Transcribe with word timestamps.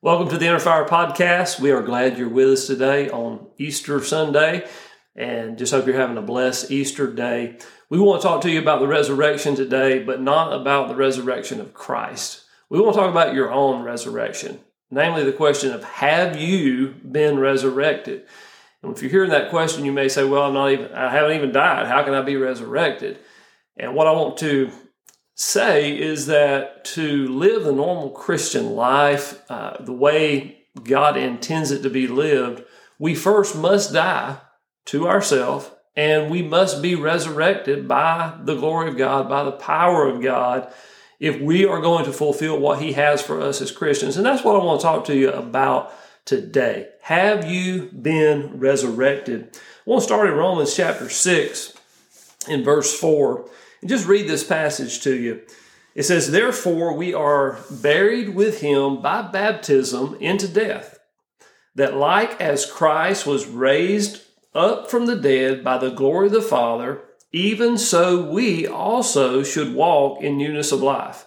Welcome 0.00 0.28
to 0.28 0.38
the 0.38 0.46
Innerfire 0.46 0.86
Podcast. 0.86 1.58
We 1.58 1.72
are 1.72 1.82
glad 1.82 2.18
you're 2.18 2.28
with 2.28 2.50
us 2.50 2.68
today 2.68 3.10
on 3.10 3.48
Easter 3.58 4.00
Sunday 4.00 4.64
and 5.16 5.58
just 5.58 5.72
hope 5.72 5.88
you're 5.88 5.96
having 5.96 6.16
a 6.16 6.22
blessed 6.22 6.70
Easter 6.70 7.12
day. 7.12 7.58
We 7.90 7.98
want 7.98 8.22
to 8.22 8.28
talk 8.28 8.42
to 8.42 8.50
you 8.50 8.60
about 8.60 8.78
the 8.78 8.86
resurrection 8.86 9.56
today, 9.56 9.98
but 10.04 10.22
not 10.22 10.52
about 10.52 10.86
the 10.86 10.94
resurrection 10.94 11.60
of 11.60 11.74
Christ. 11.74 12.44
We 12.70 12.78
want 12.78 12.94
to 12.94 13.00
talk 13.00 13.10
about 13.10 13.34
your 13.34 13.50
own 13.50 13.82
resurrection, 13.82 14.60
namely 14.88 15.24
the 15.24 15.32
question 15.32 15.72
of 15.72 15.82
have 15.82 16.40
you 16.40 16.94
been 17.10 17.40
resurrected? 17.40 18.24
And 18.84 18.94
if 18.94 19.02
you're 19.02 19.10
hearing 19.10 19.30
that 19.30 19.50
question, 19.50 19.84
you 19.84 19.90
may 19.90 20.08
say, 20.08 20.22
Well, 20.22 20.44
I'm 20.44 20.54
not 20.54 20.70
even 20.70 20.92
I 20.92 21.10
haven't 21.10 21.36
even 21.36 21.50
died. 21.50 21.88
How 21.88 22.04
can 22.04 22.14
I 22.14 22.22
be 22.22 22.36
resurrected? 22.36 23.18
And 23.76 23.96
what 23.96 24.06
I 24.06 24.12
want 24.12 24.36
to 24.38 24.70
say 25.38 25.96
is 25.96 26.26
that 26.26 26.84
to 26.84 27.28
live 27.28 27.62
the 27.62 27.72
normal 27.72 28.10
Christian 28.10 28.74
life, 28.74 29.40
uh, 29.48 29.80
the 29.80 29.92
way 29.92 30.58
God 30.82 31.16
intends 31.16 31.70
it 31.70 31.82
to 31.82 31.90
be 31.90 32.08
lived, 32.08 32.64
we 32.98 33.14
first 33.14 33.56
must 33.56 33.92
die 33.92 34.38
to 34.86 35.06
ourselves 35.06 35.70
and 35.94 36.28
we 36.28 36.42
must 36.42 36.82
be 36.82 36.96
resurrected 36.96 37.86
by 37.86 38.36
the 38.42 38.56
glory 38.56 38.88
of 38.88 38.96
God, 38.96 39.28
by 39.28 39.44
the 39.44 39.52
power 39.52 40.08
of 40.08 40.20
God, 40.20 40.72
if 41.20 41.40
we 41.40 41.64
are 41.64 41.80
going 41.80 42.04
to 42.06 42.12
fulfill 42.12 42.58
what 42.58 42.82
He 42.82 42.94
has 42.94 43.22
for 43.22 43.40
us 43.40 43.60
as 43.60 43.70
Christians. 43.70 44.16
And 44.16 44.26
that's 44.26 44.42
what 44.42 44.56
I 44.56 44.64
want 44.64 44.80
to 44.80 44.86
talk 44.86 45.04
to 45.04 45.16
you 45.16 45.30
about 45.30 45.92
today. 46.24 46.88
Have 47.02 47.48
you 47.48 47.90
been 47.92 48.58
resurrected? 48.58 49.50
I 49.54 49.90
want 49.90 50.02
to 50.02 50.06
start 50.06 50.28
in 50.28 50.34
Romans 50.34 50.74
chapter 50.74 51.08
6 51.08 51.74
in 52.48 52.64
verse 52.64 52.98
4. 52.98 53.48
And 53.80 53.88
just 53.88 54.06
read 54.06 54.28
this 54.28 54.44
passage 54.44 55.00
to 55.02 55.14
you. 55.14 55.42
It 55.94 56.04
says, 56.04 56.30
Therefore, 56.30 56.92
we 56.92 57.14
are 57.14 57.58
buried 57.70 58.34
with 58.34 58.60
him 58.60 59.02
by 59.02 59.22
baptism 59.22 60.16
into 60.20 60.48
death, 60.48 60.98
that 61.74 61.96
like 61.96 62.40
as 62.40 62.70
Christ 62.70 63.26
was 63.26 63.46
raised 63.46 64.22
up 64.54 64.90
from 64.90 65.06
the 65.06 65.16
dead 65.16 65.62
by 65.62 65.78
the 65.78 65.90
glory 65.90 66.26
of 66.26 66.32
the 66.32 66.42
Father, 66.42 67.02
even 67.32 67.76
so 67.78 68.30
we 68.30 68.66
also 68.66 69.42
should 69.42 69.74
walk 69.74 70.22
in 70.22 70.36
newness 70.36 70.72
of 70.72 70.82
life. 70.82 71.26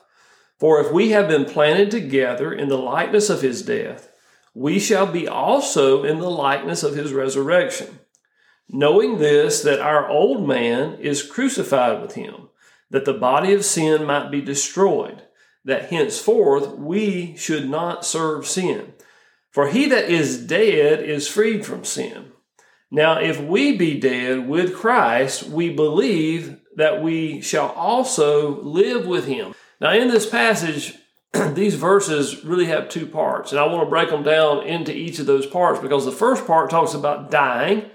For 0.59 0.79
if 0.79 0.91
we 0.91 1.09
have 1.09 1.27
been 1.27 1.45
planted 1.45 1.91
together 1.91 2.53
in 2.53 2.69
the 2.69 2.77
likeness 2.77 3.29
of 3.29 3.41
his 3.41 3.61
death, 3.61 4.09
we 4.53 4.79
shall 4.79 5.07
be 5.07 5.27
also 5.27 6.03
in 6.03 6.19
the 6.19 6.29
likeness 6.29 6.83
of 6.83 6.95
his 6.95 7.13
resurrection 7.13 7.99
knowing 8.71 9.19
this, 9.19 9.61
that 9.61 9.79
our 9.79 10.07
old 10.07 10.47
man 10.47 10.97
is 10.99 11.23
crucified 11.23 12.01
with 12.01 12.15
him, 12.15 12.49
that 12.89 13.05
the 13.05 13.13
body 13.13 13.53
of 13.53 13.65
sin 13.65 14.05
might 14.05 14.31
be 14.31 14.41
destroyed, 14.41 15.21
that 15.65 15.89
henceforth 15.89 16.69
we 16.77 17.35
should 17.35 17.69
not 17.69 18.05
serve 18.05 18.47
sin. 18.47 18.93
For 19.51 19.67
he 19.67 19.87
that 19.87 20.09
is 20.09 20.45
dead 20.45 21.03
is 21.03 21.27
freed 21.27 21.65
from 21.65 21.83
sin. 21.83 22.31
Now, 22.89 23.19
if 23.19 23.39
we 23.39 23.77
be 23.77 23.99
dead 23.99 24.47
with 24.47 24.75
Christ, 24.75 25.43
we 25.43 25.69
believe 25.69 26.59
that 26.75 27.01
we 27.01 27.41
shall 27.41 27.69
also 27.69 28.61
live 28.61 29.05
with 29.05 29.25
him. 29.25 29.53
Now, 29.79 29.93
in 29.93 30.09
this 30.09 30.29
passage, 30.29 30.95
these 31.53 31.75
verses 31.75 32.43
really 32.43 32.65
have 32.65 32.89
two 32.89 33.05
parts, 33.05 33.51
and 33.51 33.59
I 33.59 33.65
want 33.65 33.85
to 33.85 33.89
break 33.89 34.09
them 34.09 34.23
down 34.23 34.63
into 34.65 34.95
each 34.95 35.19
of 35.19 35.25
those 35.25 35.45
parts 35.45 35.79
because 35.79 36.05
the 36.05 36.11
first 36.11 36.45
part 36.45 36.69
talks 36.69 36.93
about 36.93 37.31
dying, 37.31 37.89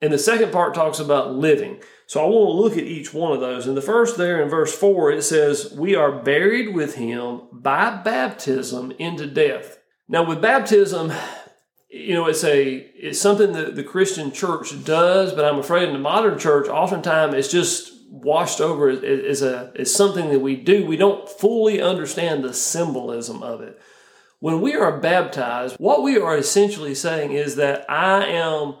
and 0.00 0.12
the 0.12 0.18
second 0.18 0.52
part 0.52 0.74
talks 0.74 0.98
about 0.98 1.34
living. 1.34 1.80
So 2.06 2.22
I 2.22 2.28
want 2.28 2.48
to 2.48 2.60
look 2.60 2.72
at 2.76 2.90
each 2.90 3.12
one 3.12 3.32
of 3.32 3.40
those. 3.40 3.66
And 3.66 3.76
the 3.76 3.82
first 3.82 4.16
there 4.16 4.42
in 4.42 4.48
verse 4.48 4.76
4, 4.76 5.10
it 5.12 5.22
says, 5.22 5.72
We 5.72 5.94
are 5.94 6.22
buried 6.22 6.74
with 6.74 6.94
him 6.94 7.42
by 7.52 7.90
baptism 8.02 8.92
into 8.98 9.26
death. 9.26 9.78
Now, 10.08 10.24
with 10.24 10.40
baptism, 10.40 11.12
you 11.88 12.14
know, 12.14 12.26
it's 12.26 12.44
a 12.44 12.74
it's 12.94 13.20
something 13.20 13.52
that 13.52 13.74
the 13.74 13.82
Christian 13.82 14.30
church 14.30 14.84
does, 14.84 15.32
but 15.32 15.44
I'm 15.44 15.58
afraid 15.58 15.88
in 15.88 15.94
the 15.94 15.98
modern 15.98 16.38
church, 16.38 16.68
oftentimes 16.68 17.34
it's 17.34 17.50
just 17.50 17.92
washed 18.08 18.60
over 18.60 18.88
as 18.90 19.42
a 19.42 19.72
as 19.76 19.92
something 19.94 20.30
that 20.30 20.40
we 20.40 20.56
do. 20.56 20.86
We 20.86 20.96
don't 20.96 21.28
fully 21.28 21.80
understand 21.80 22.44
the 22.44 22.54
symbolism 22.54 23.42
of 23.42 23.62
it. 23.62 23.80
When 24.38 24.60
we 24.60 24.74
are 24.74 25.00
baptized, 25.00 25.76
what 25.78 26.02
we 26.02 26.18
are 26.18 26.36
essentially 26.36 26.94
saying 26.94 27.32
is 27.32 27.56
that 27.56 27.90
I 27.90 28.26
am 28.26 28.76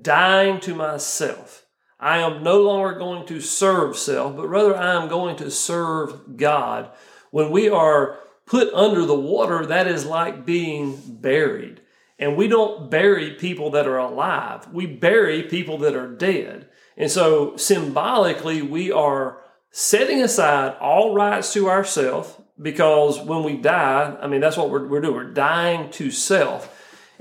dying 0.00 0.60
to 0.60 0.74
myself. 0.74 1.66
I 2.00 2.18
am 2.18 2.42
no 2.42 2.62
longer 2.62 2.98
going 2.98 3.26
to 3.26 3.40
serve 3.40 3.96
self, 3.96 4.36
but 4.36 4.48
rather 4.48 4.76
I 4.76 5.00
am 5.00 5.08
going 5.08 5.36
to 5.36 5.50
serve 5.50 6.36
God. 6.36 6.90
When 7.30 7.50
we 7.50 7.68
are 7.68 8.18
put 8.46 8.72
under 8.74 9.06
the 9.06 9.18
water, 9.18 9.64
that 9.66 9.86
is 9.86 10.04
like 10.04 10.44
being 10.44 11.00
buried. 11.06 11.80
And 12.18 12.36
we 12.36 12.48
don't 12.48 12.90
bury 12.90 13.32
people 13.32 13.70
that 13.72 13.86
are 13.86 13.98
alive, 13.98 14.72
we 14.72 14.86
bury 14.86 15.42
people 15.42 15.78
that 15.78 15.94
are 15.94 16.08
dead. 16.08 16.68
And 16.96 17.10
so 17.10 17.56
symbolically, 17.56 18.62
we 18.62 18.92
are 18.92 19.40
setting 19.70 20.22
aside 20.22 20.76
all 20.80 21.14
rights 21.14 21.52
to 21.54 21.70
ourselves 21.70 22.36
because 22.60 23.18
when 23.18 23.42
we 23.42 23.56
die, 23.56 24.16
I 24.20 24.26
mean, 24.26 24.40
that's 24.40 24.56
what 24.56 24.70
we're, 24.70 24.86
we're 24.86 25.00
doing. 25.00 25.14
We're 25.14 25.32
dying 25.32 25.90
to 25.92 26.10
self. 26.10 26.71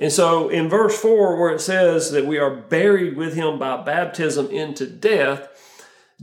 And 0.01 0.11
so 0.11 0.49
in 0.49 0.67
verse 0.67 0.99
4, 0.99 1.39
where 1.39 1.53
it 1.53 1.61
says 1.61 2.09
that 2.09 2.25
we 2.25 2.39
are 2.39 2.49
buried 2.49 3.15
with 3.15 3.35
him 3.35 3.59
by 3.59 3.83
baptism 3.83 4.49
into 4.49 4.87
death, 4.87 5.47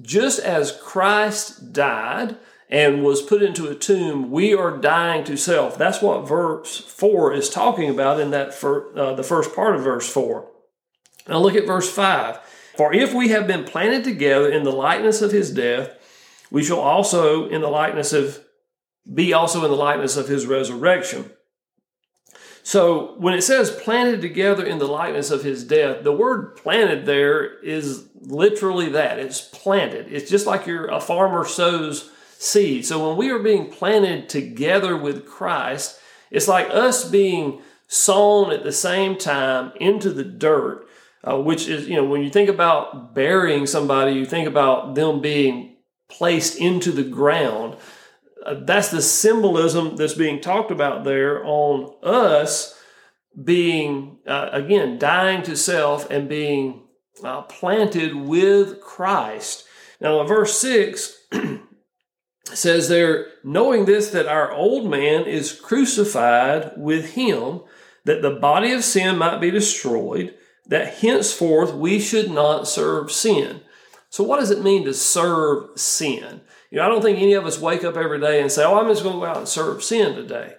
just 0.02 0.40
as 0.40 0.76
Christ 0.82 1.72
died 1.72 2.36
and 2.68 3.04
was 3.04 3.22
put 3.22 3.40
into 3.40 3.68
a 3.68 3.76
tomb, 3.76 4.32
we 4.32 4.52
are 4.52 4.76
dying 4.76 5.22
to 5.24 5.36
self. 5.36 5.78
That's 5.78 6.02
what 6.02 6.28
verse 6.28 6.78
4 6.78 7.32
is 7.32 7.48
talking 7.48 7.88
about 7.88 8.18
in 8.18 8.32
that 8.32 8.52
fir- 8.52 8.92
uh, 8.96 9.14
the 9.14 9.22
first 9.22 9.54
part 9.54 9.76
of 9.76 9.84
verse 9.84 10.12
4. 10.12 10.50
Now 11.28 11.38
look 11.38 11.54
at 11.54 11.66
verse 11.66 11.88
5. 11.88 12.40
For 12.76 12.92
if 12.92 13.14
we 13.14 13.28
have 13.28 13.46
been 13.46 13.62
planted 13.62 14.02
together 14.02 14.48
in 14.48 14.64
the 14.64 14.72
likeness 14.72 15.22
of 15.22 15.30
his 15.30 15.52
death, 15.52 15.90
we 16.50 16.64
shall 16.64 16.80
also 16.80 17.48
in 17.48 17.60
the 17.60 17.68
likeness 17.68 18.12
of 18.12 18.40
be 19.12 19.32
also 19.32 19.64
in 19.64 19.70
the 19.70 19.76
likeness 19.76 20.16
of 20.16 20.26
his 20.26 20.46
resurrection. 20.46 21.30
So 22.68 23.14
when 23.16 23.32
it 23.32 23.40
says 23.40 23.70
planted 23.70 24.20
together 24.20 24.62
in 24.62 24.76
the 24.76 24.86
likeness 24.86 25.30
of 25.30 25.42
his 25.42 25.64
death, 25.64 26.04
the 26.04 26.12
word 26.12 26.54
planted 26.54 27.06
there 27.06 27.58
is 27.60 28.10
literally 28.20 28.90
that. 28.90 29.18
It's 29.18 29.40
planted. 29.40 30.12
It's 30.12 30.30
just 30.30 30.46
like 30.46 30.66
you're 30.66 30.88
a 30.88 31.00
farmer 31.00 31.46
sows 31.46 32.10
seed. 32.36 32.84
So 32.84 33.08
when 33.08 33.16
we 33.16 33.30
are 33.30 33.38
being 33.38 33.70
planted 33.70 34.28
together 34.28 34.98
with 34.98 35.24
Christ, 35.24 35.98
it's 36.30 36.46
like 36.46 36.68
us 36.68 37.08
being 37.08 37.62
sown 37.86 38.52
at 38.52 38.64
the 38.64 38.72
same 38.72 39.16
time 39.16 39.72
into 39.80 40.10
the 40.10 40.24
dirt, 40.24 40.86
uh, 41.24 41.40
which 41.40 41.68
is, 41.68 41.88
you 41.88 41.96
know, 41.96 42.04
when 42.04 42.22
you 42.22 42.28
think 42.28 42.50
about 42.50 43.14
burying 43.14 43.66
somebody, 43.66 44.12
you 44.12 44.26
think 44.26 44.46
about 44.46 44.94
them 44.94 45.22
being 45.22 45.76
placed 46.10 46.58
into 46.58 46.92
the 46.92 47.02
ground. 47.02 47.78
Uh, 48.44 48.54
that's 48.62 48.90
the 48.90 49.02
symbolism 49.02 49.96
that's 49.96 50.14
being 50.14 50.40
talked 50.40 50.70
about 50.70 51.04
there 51.04 51.44
on 51.44 51.94
us 52.02 52.78
being, 53.42 54.18
uh, 54.26 54.48
again, 54.52 54.98
dying 54.98 55.42
to 55.42 55.56
self 55.56 56.10
and 56.10 56.28
being 56.28 56.82
uh, 57.22 57.42
planted 57.42 58.14
with 58.14 58.80
Christ. 58.80 59.64
Now, 60.00 60.22
verse 60.24 60.58
6 60.58 61.16
says 62.44 62.88
there, 62.88 63.26
knowing 63.44 63.84
this, 63.84 64.10
that 64.10 64.26
our 64.26 64.52
old 64.52 64.90
man 64.90 65.24
is 65.24 65.52
crucified 65.52 66.72
with 66.76 67.14
him, 67.14 67.60
that 68.04 68.22
the 68.22 68.30
body 68.30 68.72
of 68.72 68.84
sin 68.84 69.18
might 69.18 69.40
be 69.40 69.50
destroyed, 69.50 70.34
that 70.66 70.98
henceforth 70.98 71.74
we 71.74 71.98
should 71.98 72.30
not 72.30 72.68
serve 72.68 73.10
sin. 73.10 73.60
So, 74.10 74.24
what 74.24 74.40
does 74.40 74.50
it 74.50 74.62
mean 74.62 74.84
to 74.84 74.94
serve 74.94 75.78
sin? 75.78 76.40
You 76.70 76.78
know, 76.78 76.84
I 76.84 76.88
don't 76.88 77.02
think 77.02 77.18
any 77.18 77.34
of 77.34 77.46
us 77.46 77.60
wake 77.60 77.84
up 77.84 77.96
every 77.96 78.20
day 78.20 78.40
and 78.40 78.52
say, 78.52 78.64
Oh, 78.64 78.78
I'm 78.78 78.88
just 78.88 79.02
going 79.02 79.14
to 79.14 79.20
go 79.20 79.26
out 79.26 79.38
and 79.38 79.48
serve 79.48 79.82
sin 79.82 80.14
today. 80.14 80.54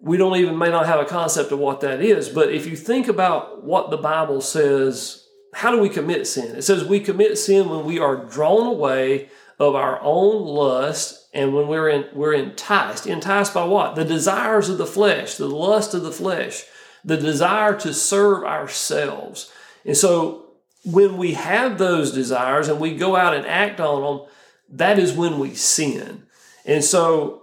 We 0.00 0.16
don't 0.16 0.36
even 0.36 0.58
may 0.58 0.70
not 0.70 0.86
have 0.86 1.00
a 1.00 1.04
concept 1.04 1.52
of 1.52 1.58
what 1.58 1.80
that 1.80 2.00
is. 2.00 2.28
But 2.28 2.52
if 2.52 2.66
you 2.66 2.76
think 2.76 3.08
about 3.08 3.64
what 3.64 3.90
the 3.90 3.98
Bible 3.98 4.40
says, 4.40 5.26
how 5.54 5.70
do 5.70 5.80
we 5.80 5.88
commit 5.88 6.26
sin? 6.26 6.56
It 6.56 6.62
says 6.62 6.84
we 6.84 7.00
commit 7.00 7.38
sin 7.38 7.68
when 7.68 7.84
we 7.84 7.98
are 7.98 8.24
drawn 8.24 8.66
away 8.66 9.28
of 9.58 9.74
our 9.74 10.00
own 10.02 10.46
lust 10.46 11.28
and 11.32 11.54
when 11.54 11.68
we're 11.68 11.88
in, 11.88 12.06
we're 12.14 12.32
enticed. 12.32 13.06
Enticed 13.06 13.54
by 13.54 13.64
what? 13.64 13.94
The 13.94 14.04
desires 14.04 14.68
of 14.68 14.78
the 14.78 14.86
flesh, 14.86 15.36
the 15.36 15.46
lust 15.46 15.94
of 15.94 16.02
the 16.02 16.12
flesh, 16.12 16.64
the 17.04 17.16
desire 17.16 17.74
to 17.80 17.94
serve 17.94 18.44
ourselves. 18.44 19.52
And 19.84 19.96
so 19.96 20.50
when 20.84 21.16
we 21.16 21.34
have 21.34 21.78
those 21.78 22.10
desires 22.10 22.68
and 22.68 22.80
we 22.80 22.96
go 22.96 23.16
out 23.16 23.34
and 23.34 23.46
act 23.46 23.80
on 23.80 24.02
them, 24.02 24.28
that 24.70 24.98
is 24.98 25.12
when 25.12 25.38
we 25.38 25.54
sin. 25.54 26.24
And 26.64 26.84
so 26.84 27.42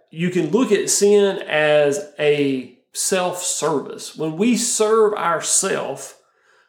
you 0.10 0.30
can 0.30 0.50
look 0.50 0.72
at 0.72 0.90
sin 0.90 1.38
as 1.38 2.12
a 2.18 2.78
self 2.92 3.42
service. 3.42 4.16
When 4.16 4.36
we 4.36 4.56
serve 4.56 5.14
ourself, 5.14 6.20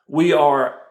we 0.07 0.33
are 0.33 0.81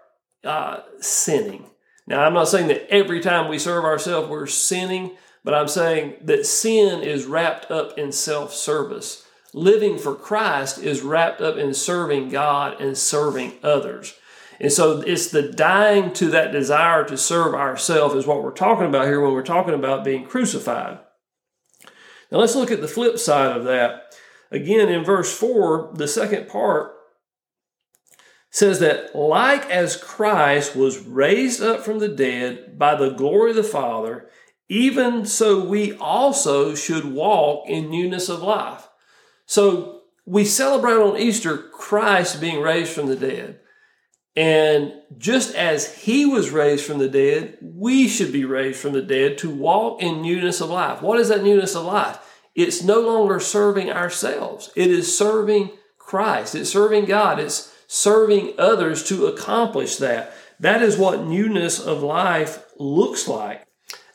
uh, 0.43 0.81
sinning. 1.01 1.67
Now, 2.07 2.25
I'm 2.25 2.35
not 2.35 2.49
saying 2.49 2.69
that 2.69 2.89
every 2.91 3.21
time 3.21 3.49
we 3.49 3.59
serve 3.59 3.85
ourselves 3.85 4.29
we're 4.29 4.47
sinning, 4.47 5.17
but 5.43 5.55
I'm 5.55 5.69
saying 5.69 6.15
that 6.23 6.47
sin 6.47 7.03
is 7.03 7.25
wrapped 7.25 7.71
up 7.71 7.99
in 7.99 8.13
self 8.13 8.55
service. 8.55 9.27
living 9.53 9.99
for 9.99 10.15
Christ 10.17 10.79
is 10.79 11.03
wrapped 11.03 11.41
up 11.41 11.57
in 11.57 11.73
serving 11.75 12.29
God 12.29 12.81
and 12.81 12.99
serving 12.99 13.53
others. 13.63 14.15
And 14.61 14.73
so 14.73 15.01
it's 15.01 15.29
the 15.29 15.43
dying 15.43 16.13
to 16.15 16.27
that 16.31 16.53
desire 16.53 17.05
to 17.05 17.17
serve 17.17 17.55
ourselves 17.55 18.15
is 18.15 18.27
what 18.27 18.43
we're 18.43 18.53
talking 18.53 18.87
about 18.87 19.07
here 19.07 19.21
when 19.21 19.33
we're 19.33 19.43
talking 19.43 19.75
about 19.75 20.05
being 20.05 20.25
crucified. 20.25 21.01
Now 22.31 22.39
let's 22.39 22.55
look 22.55 22.71
at 22.71 22.81
the 22.81 22.89
flip 22.89 23.19
side 23.19 23.57
of 23.57 23.65
that. 23.65 24.15
Again, 24.51 24.89
in 24.89 25.05
verse 25.05 25.37
4, 25.37 25.93
the 25.95 26.09
second 26.09 26.49
part 26.49 26.93
says 28.51 28.79
that 28.79 29.15
like 29.17 29.69
as 29.69 29.97
Christ 29.97 30.77
was 30.77 31.01
raised 31.01 31.61
up 31.61 31.81
from 31.81 31.99
the 31.99 32.09
dead 32.09 32.79
by 32.79 32.95
the 32.95 33.11
glory 33.11 33.51
of 33.51 33.57
the 33.57 33.65
Father, 33.65 34.29
even 34.69 35.27
so 35.27 35.65
we 35.65 35.97
also 35.97 36.75
should 36.75 37.05
walk 37.05 37.69
in 37.69 37.91
newness 37.91 38.29
of 38.29 38.43
life. 38.43 38.89
So 39.47 40.03
we 40.25 40.45
celebrate 40.45 40.95
on 40.95 41.19
Easter 41.19 41.59
Christ 41.59 42.41
being 42.41 42.63
raised 42.63 42.93
from 42.93 43.07
the 43.07 43.17
dead. 43.17 43.61
And 44.37 44.93
just 45.17 45.55
as 45.55 45.95
he 45.95 46.27
was 46.27 46.51
raised 46.51 46.85
from 46.85 46.99
the 46.99 47.09
dead, 47.09 47.59
we 47.63 48.09
should 48.09 48.33
be 48.33 48.45
raised 48.45 48.81
from 48.81 48.93
the 48.93 49.03
dead 49.03 49.39
to 49.39 49.51
walk 49.51 50.03
in 50.03 50.23
newness 50.23 50.61
of 50.61 50.71
life. 50.71 51.03
What 51.03 51.21
is 51.21 51.29
that 51.29 51.45
newness 51.45 51.77
of 51.77 51.85
life? 51.85 52.19
It's 52.55 52.83
no 52.83 53.01
longer 53.01 53.39
serving 53.39 53.91
ourselves. 53.91 54.71
It 54.75 54.91
is 54.91 55.17
serving 55.17 55.71
Christ. 55.99 56.55
It's 56.55 56.71
serving 56.71 57.05
God. 57.05 57.39
It's 57.39 57.73
serving 57.87 58.55
others 58.59 59.05
to 59.05 59.27
accomplish 59.27 59.97
that. 59.97 60.33
That 60.59 60.83
is 60.83 60.97
what 60.97 61.25
newness 61.25 61.81
of 61.81 62.03
life 62.03 62.65
looks 62.79 63.29
like. 63.29 63.67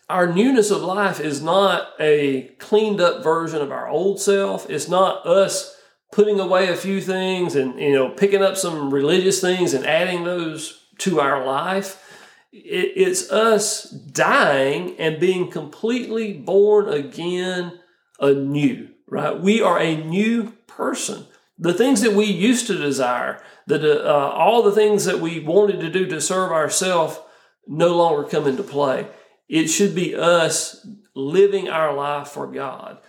Our 0.09 0.31
newness 0.31 0.71
of 0.71 0.81
life 0.81 1.19
is 1.19 1.41
not 1.41 1.89
a 1.99 2.49
cleaned 2.59 2.99
up 2.99 3.23
version 3.23 3.61
of 3.61 3.71
our 3.71 3.87
old 3.87 4.19
self. 4.19 4.69
It's 4.69 4.89
not 4.89 5.25
us 5.25 5.78
putting 6.11 6.39
away 6.39 6.69
a 6.69 6.75
few 6.75 7.01
things 7.01 7.55
and 7.55 7.79
you 7.79 7.93
know 7.93 8.09
picking 8.09 8.41
up 8.41 8.57
some 8.57 8.93
religious 8.93 9.41
things 9.41 9.73
and 9.73 9.85
adding 9.85 10.23
those 10.23 10.85
to 10.97 11.19
our 11.19 11.45
life 11.45 12.05
it's 12.51 13.31
us 13.31 13.83
dying 13.83 14.95
and 14.97 15.19
being 15.19 15.51
completely 15.51 16.33
born 16.33 16.89
again 16.89 17.79
anew 18.19 18.89
right? 19.09 19.39
We 19.39 19.61
are 19.61 19.79
a 19.79 19.97
new 19.97 20.51
person. 20.67 21.25
The 21.57 21.73
things 21.73 22.01
that 22.01 22.13
we 22.13 22.25
used 22.25 22.67
to 22.67 22.77
desire 22.77 23.41
that 23.67 23.83
uh, 23.83 24.29
all 24.29 24.63
the 24.63 24.71
things 24.71 25.05
that 25.05 25.19
we 25.19 25.39
wanted 25.39 25.81
to 25.81 25.89
do 25.89 26.05
to 26.07 26.21
serve 26.21 26.51
ourselves 26.51 27.19
no 27.67 27.95
longer 27.95 28.23
come 28.23 28.47
into 28.47 28.63
play. 28.63 29.07
It 29.47 29.67
should 29.67 29.93
be 29.93 30.15
us 30.15 30.87
living 31.15 31.67
our 31.69 31.93
life 31.93 32.29
for 32.29 32.47
god. 32.47 32.99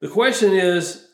The 0.00 0.08
question 0.08 0.52
is 0.52 1.06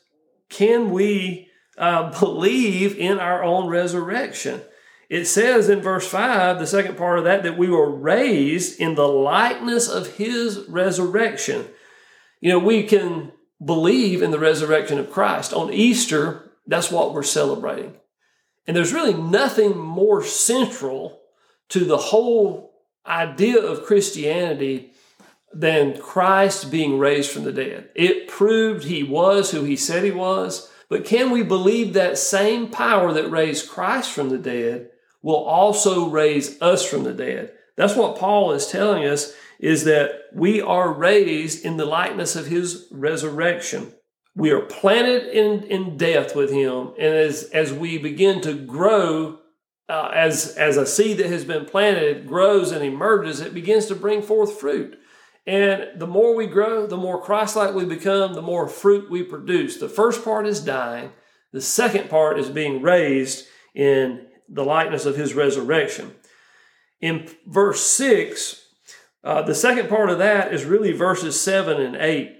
can 0.48 0.90
we 0.90 1.48
uh, 1.76 2.10
believe 2.20 2.96
in 2.98 3.18
our 3.18 3.42
own 3.42 3.68
resurrection? 3.68 4.60
It 5.08 5.24
says 5.24 5.70
in 5.70 5.80
verse 5.80 6.06
5, 6.06 6.58
the 6.58 6.66
second 6.66 6.98
part 6.98 7.18
of 7.18 7.24
that, 7.24 7.42
that 7.42 7.56
we 7.56 7.68
were 7.70 7.90
raised 7.90 8.78
in 8.78 8.94
the 8.94 9.08
likeness 9.08 9.88
of 9.88 10.16
his 10.16 10.66
resurrection. 10.68 11.66
You 12.40 12.50
know, 12.52 12.58
we 12.58 12.82
can 12.82 13.32
believe 13.64 14.22
in 14.22 14.30
the 14.30 14.38
resurrection 14.38 14.98
of 14.98 15.10
Christ. 15.10 15.54
On 15.54 15.72
Easter, 15.72 16.50
that's 16.66 16.90
what 16.90 17.14
we're 17.14 17.22
celebrating. 17.22 17.94
And 18.66 18.76
there's 18.76 18.92
really 18.92 19.14
nothing 19.14 19.78
more 19.78 20.22
central 20.22 21.20
to 21.70 21.86
the 21.86 21.96
whole 21.96 22.74
idea 23.06 23.58
of 23.58 23.84
Christianity 23.84 24.92
than 25.52 25.98
Christ 25.98 26.70
being 26.70 26.98
raised 26.98 27.30
from 27.30 27.44
the 27.44 27.52
dead. 27.52 27.88
It 27.94 28.28
proved 28.28 28.84
he 28.84 29.02
was 29.02 29.50
who 29.50 29.64
he 29.64 29.76
said 29.76 30.04
he 30.04 30.10
was. 30.10 30.70
But 30.88 31.04
can 31.04 31.30
we 31.30 31.42
believe 31.42 31.92
that 31.92 32.18
same 32.18 32.70
power 32.70 33.12
that 33.12 33.30
raised 33.30 33.68
Christ 33.68 34.10
from 34.10 34.30
the 34.30 34.38
dead 34.38 34.90
will 35.22 35.36
also 35.36 36.08
raise 36.08 36.60
us 36.62 36.84
from 36.84 37.04
the 37.04 37.12
dead? 37.12 37.52
That's 37.76 37.94
what 37.94 38.18
Paul 38.18 38.52
is 38.52 38.66
telling 38.66 39.04
us 39.04 39.32
is 39.58 39.84
that 39.84 40.22
we 40.32 40.60
are 40.60 40.92
raised 40.92 41.64
in 41.64 41.76
the 41.76 41.84
likeness 41.84 42.36
of 42.36 42.46
his 42.46 42.86
resurrection. 42.90 43.92
We 44.34 44.50
are 44.50 44.60
planted 44.60 45.26
in, 45.26 45.64
in 45.64 45.96
death 45.96 46.36
with 46.36 46.50
him. 46.50 46.92
And 46.98 47.14
as, 47.14 47.44
as 47.52 47.72
we 47.72 47.98
begin 47.98 48.40
to 48.42 48.54
grow, 48.54 49.40
uh, 49.88 50.10
as, 50.14 50.54
as 50.56 50.76
a 50.76 50.86
seed 50.86 51.18
that 51.18 51.26
has 51.26 51.44
been 51.44 51.64
planted 51.64 52.26
grows 52.26 52.70
and 52.70 52.84
emerges, 52.84 53.40
it 53.40 53.52
begins 53.52 53.86
to 53.86 53.96
bring 53.96 54.22
forth 54.22 54.58
fruit. 54.60 54.98
And 55.48 55.98
the 55.98 56.06
more 56.06 56.36
we 56.36 56.46
grow, 56.46 56.86
the 56.86 56.98
more 56.98 57.22
Christ 57.22 57.56
like 57.56 57.72
we 57.72 57.86
become, 57.86 58.34
the 58.34 58.42
more 58.42 58.68
fruit 58.68 59.10
we 59.10 59.22
produce. 59.22 59.78
The 59.78 59.88
first 59.88 60.22
part 60.22 60.46
is 60.46 60.60
dying, 60.60 61.10
the 61.52 61.62
second 61.62 62.10
part 62.10 62.38
is 62.38 62.50
being 62.50 62.82
raised 62.82 63.46
in 63.74 64.26
the 64.46 64.62
likeness 64.62 65.06
of 65.06 65.16
his 65.16 65.32
resurrection. 65.32 66.14
In 67.00 67.30
verse 67.46 67.80
6, 67.80 68.62
uh, 69.24 69.40
the 69.40 69.54
second 69.54 69.88
part 69.88 70.10
of 70.10 70.18
that 70.18 70.52
is 70.52 70.66
really 70.66 70.92
verses 70.92 71.40
7 71.40 71.80
and 71.80 71.96
8. 71.96 72.30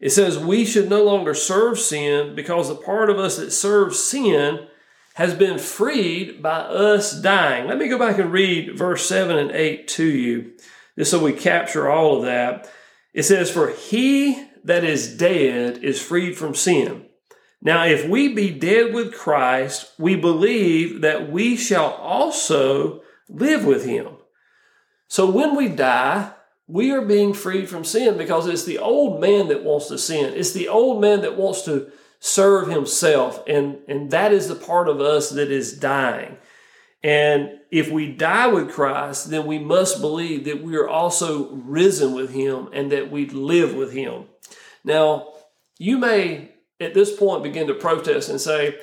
It 0.00 0.10
says, 0.10 0.36
We 0.36 0.64
should 0.64 0.90
no 0.90 1.04
longer 1.04 1.34
serve 1.34 1.78
sin 1.78 2.34
because 2.34 2.66
the 2.66 2.74
part 2.74 3.10
of 3.10 3.20
us 3.20 3.36
that 3.36 3.52
serves 3.52 4.02
sin 4.02 4.66
has 5.14 5.34
been 5.34 5.60
freed 5.60 6.42
by 6.42 6.58
us 6.58 7.12
dying. 7.12 7.68
Let 7.68 7.78
me 7.78 7.86
go 7.86 7.96
back 7.96 8.18
and 8.18 8.32
read 8.32 8.76
verse 8.76 9.06
7 9.06 9.38
and 9.38 9.52
8 9.52 9.86
to 9.86 10.04
you 10.04 10.54
just 10.98 11.10
so 11.10 11.22
we 11.22 11.32
capture 11.32 11.90
all 11.90 12.18
of 12.18 12.24
that. 12.24 12.70
It 13.12 13.24
says, 13.24 13.50
For 13.50 13.70
he 13.70 14.48
that 14.64 14.84
is 14.84 15.16
dead 15.16 15.82
is 15.82 16.02
freed 16.02 16.36
from 16.36 16.54
sin. 16.54 17.06
Now, 17.62 17.86
if 17.86 18.06
we 18.06 18.28
be 18.28 18.50
dead 18.50 18.92
with 18.92 19.14
Christ, 19.14 19.92
we 19.98 20.16
believe 20.16 21.00
that 21.00 21.30
we 21.30 21.56
shall 21.56 21.92
also 21.92 23.02
live 23.28 23.64
with 23.64 23.86
him. 23.86 24.08
So 25.08 25.30
when 25.30 25.56
we 25.56 25.68
die, 25.68 26.32
we 26.66 26.92
are 26.92 27.02
being 27.02 27.32
freed 27.32 27.68
from 27.68 27.84
sin 27.84 28.18
because 28.18 28.46
it's 28.46 28.64
the 28.64 28.78
old 28.78 29.20
man 29.20 29.48
that 29.48 29.64
wants 29.64 29.88
to 29.88 29.98
sin. 29.98 30.34
It's 30.34 30.52
the 30.52 30.68
old 30.68 31.00
man 31.00 31.22
that 31.22 31.36
wants 31.36 31.62
to 31.62 31.90
serve 32.20 32.68
himself. 32.68 33.42
And, 33.46 33.78
and 33.86 34.10
that 34.10 34.32
is 34.32 34.48
the 34.48 34.54
part 34.54 34.88
of 34.88 35.00
us 35.00 35.30
that 35.30 35.50
is 35.50 35.78
dying. 35.78 36.36
And 37.04 37.60
if 37.70 37.90
we 37.90 38.10
die 38.10 38.46
with 38.46 38.72
Christ, 38.72 39.28
then 39.28 39.44
we 39.44 39.58
must 39.58 40.00
believe 40.00 40.44
that 40.44 40.62
we 40.62 40.74
are 40.76 40.88
also 40.88 41.50
risen 41.50 42.14
with 42.14 42.32
Him 42.32 42.70
and 42.72 42.90
that 42.92 43.10
we 43.10 43.26
live 43.26 43.74
with 43.74 43.92
Him. 43.92 44.24
Now, 44.84 45.34
you 45.78 45.98
may 45.98 46.52
at 46.80 46.94
this 46.94 47.14
point 47.14 47.42
begin 47.42 47.66
to 47.66 47.74
protest 47.74 48.30
and 48.30 48.40
say, 48.40 48.78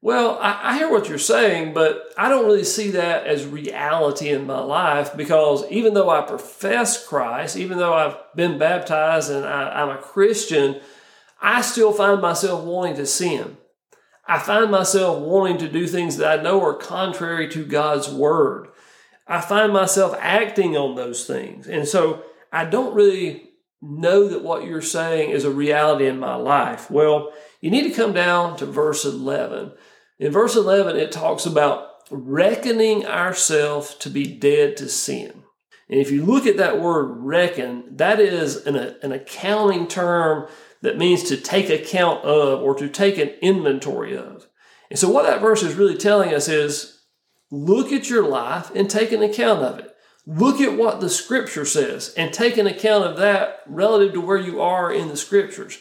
well, 0.00 0.38
I, 0.40 0.72
I, 0.72 0.78
hear 0.78 0.90
what 0.90 1.08
you're 1.08 1.18
saying, 1.18 1.72
but 1.74 2.12
I 2.18 2.28
don't 2.28 2.46
really 2.46 2.64
see 2.64 2.90
that 2.90 3.24
as 3.24 3.46
reality 3.46 4.30
in 4.30 4.48
my 4.48 4.58
life 4.58 5.16
because 5.16 5.64
even 5.70 5.94
though 5.94 6.10
I 6.10 6.22
profess 6.22 7.06
Christ, 7.06 7.56
even 7.56 7.78
though 7.78 7.94
I've 7.94 8.16
been 8.34 8.58
baptized 8.58 9.30
and 9.30 9.46
I, 9.46 9.80
I'm 9.80 9.90
a 9.90 9.98
Christian, 9.98 10.80
I 11.40 11.60
still 11.60 11.92
find 11.92 12.20
myself 12.20 12.64
wanting 12.64 12.96
to 12.96 13.06
sin. 13.06 13.56
I 14.26 14.38
find 14.38 14.70
myself 14.70 15.20
wanting 15.20 15.58
to 15.58 15.68
do 15.68 15.86
things 15.86 16.16
that 16.16 16.38
I 16.38 16.42
know 16.42 16.62
are 16.64 16.74
contrary 16.74 17.48
to 17.50 17.64
God's 17.64 18.08
word. 18.08 18.68
I 19.26 19.40
find 19.40 19.72
myself 19.72 20.16
acting 20.18 20.76
on 20.76 20.94
those 20.94 21.26
things. 21.26 21.66
And 21.66 21.86
so 21.86 22.22
I 22.52 22.64
don't 22.64 22.94
really 22.94 23.50
know 23.80 24.28
that 24.28 24.44
what 24.44 24.64
you're 24.64 24.80
saying 24.80 25.30
is 25.30 25.44
a 25.44 25.50
reality 25.50 26.06
in 26.06 26.18
my 26.18 26.36
life. 26.36 26.90
Well, 26.90 27.32
you 27.60 27.70
need 27.70 27.88
to 27.88 27.94
come 27.94 28.12
down 28.12 28.56
to 28.58 28.66
verse 28.66 29.04
11. 29.04 29.72
In 30.18 30.30
verse 30.30 30.54
11, 30.54 30.96
it 30.96 31.10
talks 31.10 31.46
about 31.46 31.88
reckoning 32.10 33.06
ourselves 33.06 33.94
to 33.96 34.10
be 34.10 34.38
dead 34.38 34.76
to 34.76 34.88
sin. 34.88 35.42
And 35.88 36.00
if 36.00 36.10
you 36.10 36.24
look 36.24 36.46
at 36.46 36.58
that 36.58 36.80
word 36.80 37.18
reckon, 37.18 37.96
that 37.96 38.20
is 38.20 38.66
an, 38.66 38.76
an 38.76 39.12
accounting 39.12 39.88
term 39.88 40.48
that 40.82 40.98
means 40.98 41.22
to 41.24 41.36
take 41.36 41.70
account 41.70 42.22
of 42.24 42.60
or 42.60 42.74
to 42.74 42.88
take 42.88 43.18
an 43.18 43.30
inventory 43.40 44.16
of. 44.16 44.46
And 44.90 44.98
so, 44.98 45.08
what 45.08 45.24
that 45.24 45.40
verse 45.40 45.62
is 45.62 45.74
really 45.74 45.96
telling 45.96 46.34
us 46.34 46.48
is 46.48 47.00
look 47.50 47.92
at 47.92 48.10
your 48.10 48.28
life 48.28 48.70
and 48.74 48.90
take 48.90 49.12
an 49.12 49.22
account 49.22 49.62
of 49.62 49.78
it. 49.78 49.94
Look 50.26 50.60
at 50.60 50.76
what 50.76 51.00
the 51.00 51.10
scripture 51.10 51.64
says 51.64 52.14
and 52.16 52.32
take 52.32 52.56
an 52.56 52.66
account 52.66 53.04
of 53.04 53.16
that 53.16 53.60
relative 53.66 54.12
to 54.14 54.20
where 54.20 54.38
you 54.38 54.60
are 54.60 54.92
in 54.92 55.08
the 55.08 55.16
scriptures. 55.16 55.78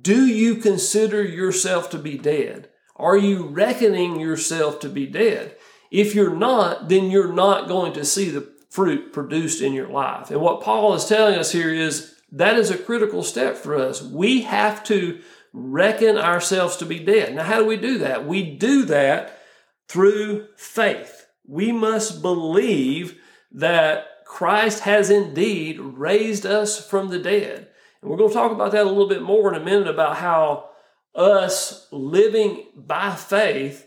Do 0.00 0.26
you 0.26 0.56
consider 0.56 1.22
yourself 1.22 1.90
to 1.90 1.98
be 1.98 2.18
dead? 2.18 2.68
Are 2.96 3.16
you 3.16 3.46
reckoning 3.46 4.20
yourself 4.20 4.80
to 4.80 4.88
be 4.88 5.06
dead? 5.06 5.56
If 5.90 6.14
you're 6.14 6.34
not, 6.34 6.88
then 6.88 7.10
you're 7.10 7.32
not 7.32 7.68
going 7.68 7.92
to 7.94 8.04
see 8.04 8.30
the 8.30 8.52
fruit 8.70 9.12
produced 9.12 9.60
in 9.60 9.72
your 9.72 9.88
life. 9.88 10.30
And 10.30 10.40
what 10.40 10.62
Paul 10.62 10.94
is 10.94 11.04
telling 11.04 11.38
us 11.38 11.52
here 11.52 11.72
is 11.72 12.14
that 12.32 12.56
is 12.58 12.70
a 12.70 12.78
critical 12.78 13.22
step 13.22 13.56
for 13.56 13.76
us. 13.76 14.02
We 14.02 14.42
have 14.42 14.82
to 14.84 15.20
reckon 15.52 16.16
ourselves 16.16 16.76
to 16.78 16.86
be 16.86 16.98
dead. 16.98 17.34
Now, 17.34 17.44
how 17.44 17.58
do 17.58 17.66
we 17.66 17.76
do 17.76 17.98
that? 17.98 18.26
We 18.26 18.56
do 18.56 18.84
that 18.86 19.38
through 19.86 20.48
faith. 20.56 21.26
We 21.46 21.72
must 21.72 22.22
believe 22.22 23.20
that 23.52 24.06
Christ 24.24 24.80
has 24.80 25.10
indeed 25.10 25.78
raised 25.78 26.46
us 26.46 26.88
from 26.88 27.08
the 27.08 27.18
dead. 27.18 27.68
And 28.00 28.10
we're 28.10 28.16
going 28.16 28.30
to 28.30 28.34
talk 28.34 28.50
about 28.50 28.72
that 28.72 28.86
a 28.86 28.88
little 28.88 29.08
bit 29.08 29.22
more 29.22 29.52
in 29.52 29.60
a 29.60 29.64
minute 29.64 29.88
about 29.88 30.16
how 30.16 30.70
us 31.14 31.86
living 31.92 32.64
by 32.74 33.14
faith 33.14 33.86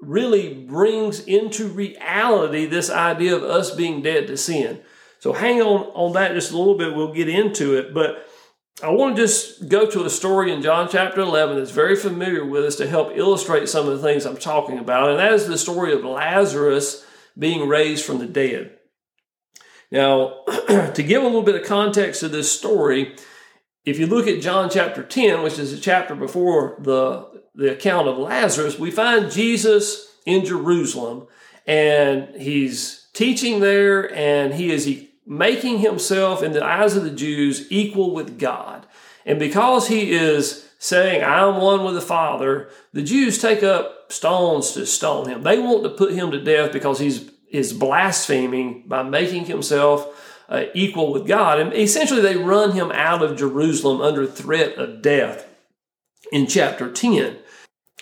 really 0.00 0.52
brings 0.52 1.20
into 1.20 1.68
reality 1.68 2.66
this 2.66 2.90
idea 2.90 3.36
of 3.36 3.44
us 3.44 3.72
being 3.74 4.02
dead 4.02 4.26
to 4.26 4.36
sin. 4.36 4.80
So 5.24 5.32
hang 5.32 5.62
on 5.62 5.86
on 5.94 6.12
that 6.12 6.34
just 6.34 6.52
a 6.52 6.58
little 6.58 6.76
bit. 6.76 6.94
We'll 6.94 7.14
get 7.14 7.30
into 7.30 7.78
it, 7.78 7.94
but 7.94 8.28
I 8.82 8.90
want 8.90 9.16
to 9.16 9.22
just 9.22 9.70
go 9.70 9.88
to 9.90 10.04
a 10.04 10.10
story 10.10 10.52
in 10.52 10.60
John 10.60 10.86
chapter 10.86 11.22
11 11.22 11.56
that's 11.56 11.70
very 11.70 11.96
familiar 11.96 12.44
with 12.44 12.62
us 12.62 12.76
to 12.76 12.86
help 12.86 13.16
illustrate 13.16 13.70
some 13.70 13.88
of 13.88 13.96
the 13.96 14.06
things 14.06 14.26
I'm 14.26 14.36
talking 14.36 14.78
about, 14.78 15.08
and 15.08 15.18
that 15.18 15.32
is 15.32 15.46
the 15.46 15.56
story 15.56 15.94
of 15.94 16.04
Lazarus 16.04 17.06
being 17.38 17.66
raised 17.66 18.04
from 18.04 18.18
the 18.18 18.26
dead. 18.26 18.76
Now, 19.90 20.42
to 20.68 21.02
give 21.02 21.22
a 21.22 21.26
little 21.26 21.40
bit 21.40 21.58
of 21.58 21.66
context 21.66 22.20
to 22.20 22.28
this 22.28 22.52
story, 22.52 23.16
if 23.86 23.98
you 23.98 24.06
look 24.06 24.28
at 24.28 24.42
John 24.42 24.68
chapter 24.68 25.02
10, 25.02 25.42
which 25.42 25.58
is 25.58 25.72
a 25.72 25.80
chapter 25.80 26.14
before 26.14 26.76
the, 26.80 27.44
the 27.54 27.72
account 27.72 28.08
of 28.08 28.18
Lazarus, 28.18 28.78
we 28.78 28.90
find 28.90 29.32
Jesus 29.32 30.18
in 30.26 30.44
Jerusalem 30.44 31.28
and 31.66 32.34
he's 32.38 33.08
teaching 33.14 33.60
there 33.60 34.14
and 34.14 34.52
he 34.52 34.70
is 34.70 34.84
making 35.26 35.78
himself 35.78 36.42
in 36.42 36.52
the 36.52 36.64
eyes 36.64 36.96
of 36.96 37.04
the 37.04 37.10
Jews 37.10 37.66
equal 37.70 38.14
with 38.14 38.38
God. 38.38 38.86
And 39.24 39.38
because 39.38 39.88
he 39.88 40.12
is 40.12 40.68
saying, 40.78 41.24
I'm 41.24 41.60
one 41.60 41.84
with 41.84 41.94
the 41.94 42.02
Father, 42.02 42.68
the 42.92 43.02
Jews 43.02 43.38
take 43.38 43.62
up 43.62 44.12
stones 44.12 44.72
to 44.72 44.84
stone 44.84 45.28
him. 45.28 45.42
They 45.42 45.58
want 45.58 45.82
to 45.84 45.90
put 45.90 46.12
him 46.12 46.30
to 46.30 46.42
death 46.42 46.72
because 46.72 46.98
he's 46.98 47.30
is 47.54 47.72
blaspheming 47.72 48.82
by 48.88 49.04
making 49.04 49.44
himself 49.44 50.42
uh, 50.48 50.64
equal 50.74 51.12
with 51.12 51.24
God. 51.26 51.60
And 51.60 51.72
essentially, 51.72 52.20
they 52.20 52.36
run 52.36 52.72
him 52.72 52.90
out 52.90 53.22
of 53.22 53.36
Jerusalem 53.36 54.00
under 54.00 54.26
threat 54.26 54.76
of 54.76 55.00
death 55.00 55.46
in 56.32 56.48
chapter 56.48 56.90
10. 56.90 57.36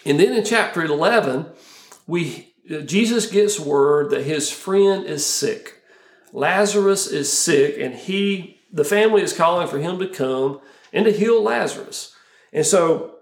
And 0.06 0.18
then 0.18 0.32
in 0.32 0.44
chapter 0.44 0.82
11, 0.82 1.46
we, 2.06 2.54
uh, 2.70 2.78
Jesus 2.78 3.26
gets 3.26 3.60
word 3.60 4.08
that 4.10 4.24
his 4.24 4.50
friend 4.50 5.04
is 5.04 5.24
sick. 5.24 5.81
Lazarus 6.32 7.06
is 7.06 7.32
sick, 7.32 7.76
and 7.78 7.94
he, 7.94 8.60
the 8.72 8.84
family 8.84 9.22
is 9.22 9.32
calling 9.32 9.68
for 9.68 9.78
him 9.78 9.98
to 9.98 10.08
come 10.08 10.60
and 10.92 11.04
to 11.04 11.12
heal 11.12 11.42
Lazarus. 11.42 12.14
And 12.52 12.66
so 12.66 13.16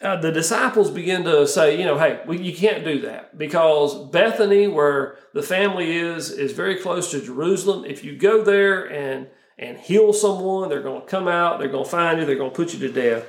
uh, 0.00 0.16
the 0.16 0.32
disciples 0.32 0.90
begin 0.90 1.24
to 1.24 1.46
say, 1.46 1.78
you 1.78 1.84
know, 1.84 1.98
hey, 1.98 2.20
we, 2.26 2.38
you 2.38 2.54
can't 2.54 2.84
do 2.84 3.00
that 3.02 3.38
because 3.38 4.10
Bethany, 4.10 4.66
where 4.66 5.16
the 5.32 5.42
family 5.42 5.96
is, 5.96 6.30
is 6.30 6.52
very 6.52 6.76
close 6.76 7.10
to 7.12 7.20
Jerusalem. 7.20 7.84
If 7.84 8.04
you 8.04 8.16
go 8.16 8.42
there 8.42 8.90
and 8.90 9.28
and 9.58 9.78
heal 9.78 10.12
someone, 10.12 10.68
they're 10.68 10.82
going 10.82 11.02
to 11.02 11.06
come 11.06 11.28
out, 11.28 11.58
they're 11.58 11.68
going 11.68 11.84
to 11.84 11.90
find 11.90 12.18
you, 12.18 12.26
they're 12.26 12.36
going 12.36 12.50
to 12.50 12.56
put 12.56 12.72
you 12.72 12.80
to 12.80 12.92
death. 12.92 13.24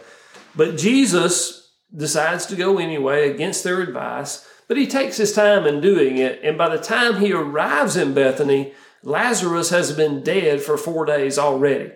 But 0.56 0.78
Jesus 0.78 1.72
decides 1.96 2.48
to 2.48 2.56
go 2.56 2.80
anyway 2.80 3.30
against 3.30 3.64
their 3.64 3.82
advice, 3.82 4.48
but 4.68 4.78
he 4.78 4.88
takes 4.88 5.18
his 5.18 5.34
time 5.34 5.68
in 5.68 5.80
doing 5.80 6.18
it. 6.18 6.40
And 6.44 6.58
by 6.58 6.70
the 6.70 6.82
time 6.82 7.18
he 7.18 7.34
arrives 7.34 7.96
in 7.96 8.14
Bethany, 8.14 8.74
Lazarus 9.04 9.70
has 9.70 9.92
been 9.92 10.24
dead 10.24 10.62
for 10.62 10.78
four 10.78 11.06
days 11.06 11.38
already. 11.38 11.92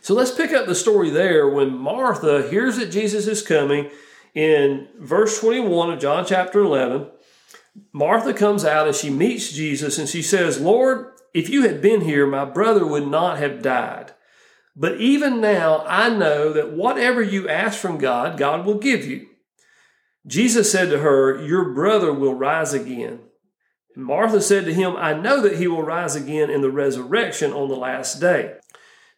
So 0.00 0.14
let's 0.14 0.34
pick 0.34 0.52
up 0.52 0.66
the 0.66 0.74
story 0.74 1.10
there 1.10 1.48
when 1.48 1.76
Martha 1.76 2.48
hears 2.48 2.76
that 2.76 2.90
Jesus 2.90 3.26
is 3.26 3.42
coming 3.42 3.90
in 4.34 4.88
verse 4.98 5.40
21 5.40 5.92
of 5.92 5.98
John 6.00 6.26
chapter 6.26 6.60
11. 6.60 7.08
Martha 7.92 8.34
comes 8.34 8.64
out 8.64 8.86
and 8.86 8.96
she 8.96 9.10
meets 9.10 9.52
Jesus 9.52 9.98
and 9.98 10.08
she 10.08 10.22
says, 10.22 10.60
Lord, 10.60 11.12
if 11.32 11.48
you 11.48 11.62
had 11.62 11.80
been 11.80 12.02
here, 12.02 12.26
my 12.26 12.44
brother 12.44 12.86
would 12.86 13.06
not 13.06 13.38
have 13.38 13.62
died. 13.62 14.12
But 14.76 15.00
even 15.00 15.40
now, 15.40 15.84
I 15.86 16.08
know 16.08 16.52
that 16.52 16.72
whatever 16.72 17.22
you 17.22 17.48
ask 17.48 17.78
from 17.78 17.98
God, 17.98 18.36
God 18.36 18.66
will 18.66 18.78
give 18.78 19.06
you. 19.06 19.28
Jesus 20.26 20.70
said 20.70 20.90
to 20.90 20.98
her, 20.98 21.42
Your 21.44 21.72
brother 21.72 22.12
will 22.12 22.34
rise 22.34 22.72
again. 22.72 23.20
And 23.94 24.04
Martha 24.04 24.40
said 24.40 24.64
to 24.64 24.74
him, 24.74 24.96
I 24.96 25.14
know 25.14 25.40
that 25.40 25.56
he 25.56 25.68
will 25.68 25.82
rise 25.82 26.16
again 26.16 26.50
in 26.50 26.60
the 26.60 26.70
resurrection 26.70 27.52
on 27.52 27.68
the 27.68 27.76
last 27.76 28.20
day. 28.20 28.54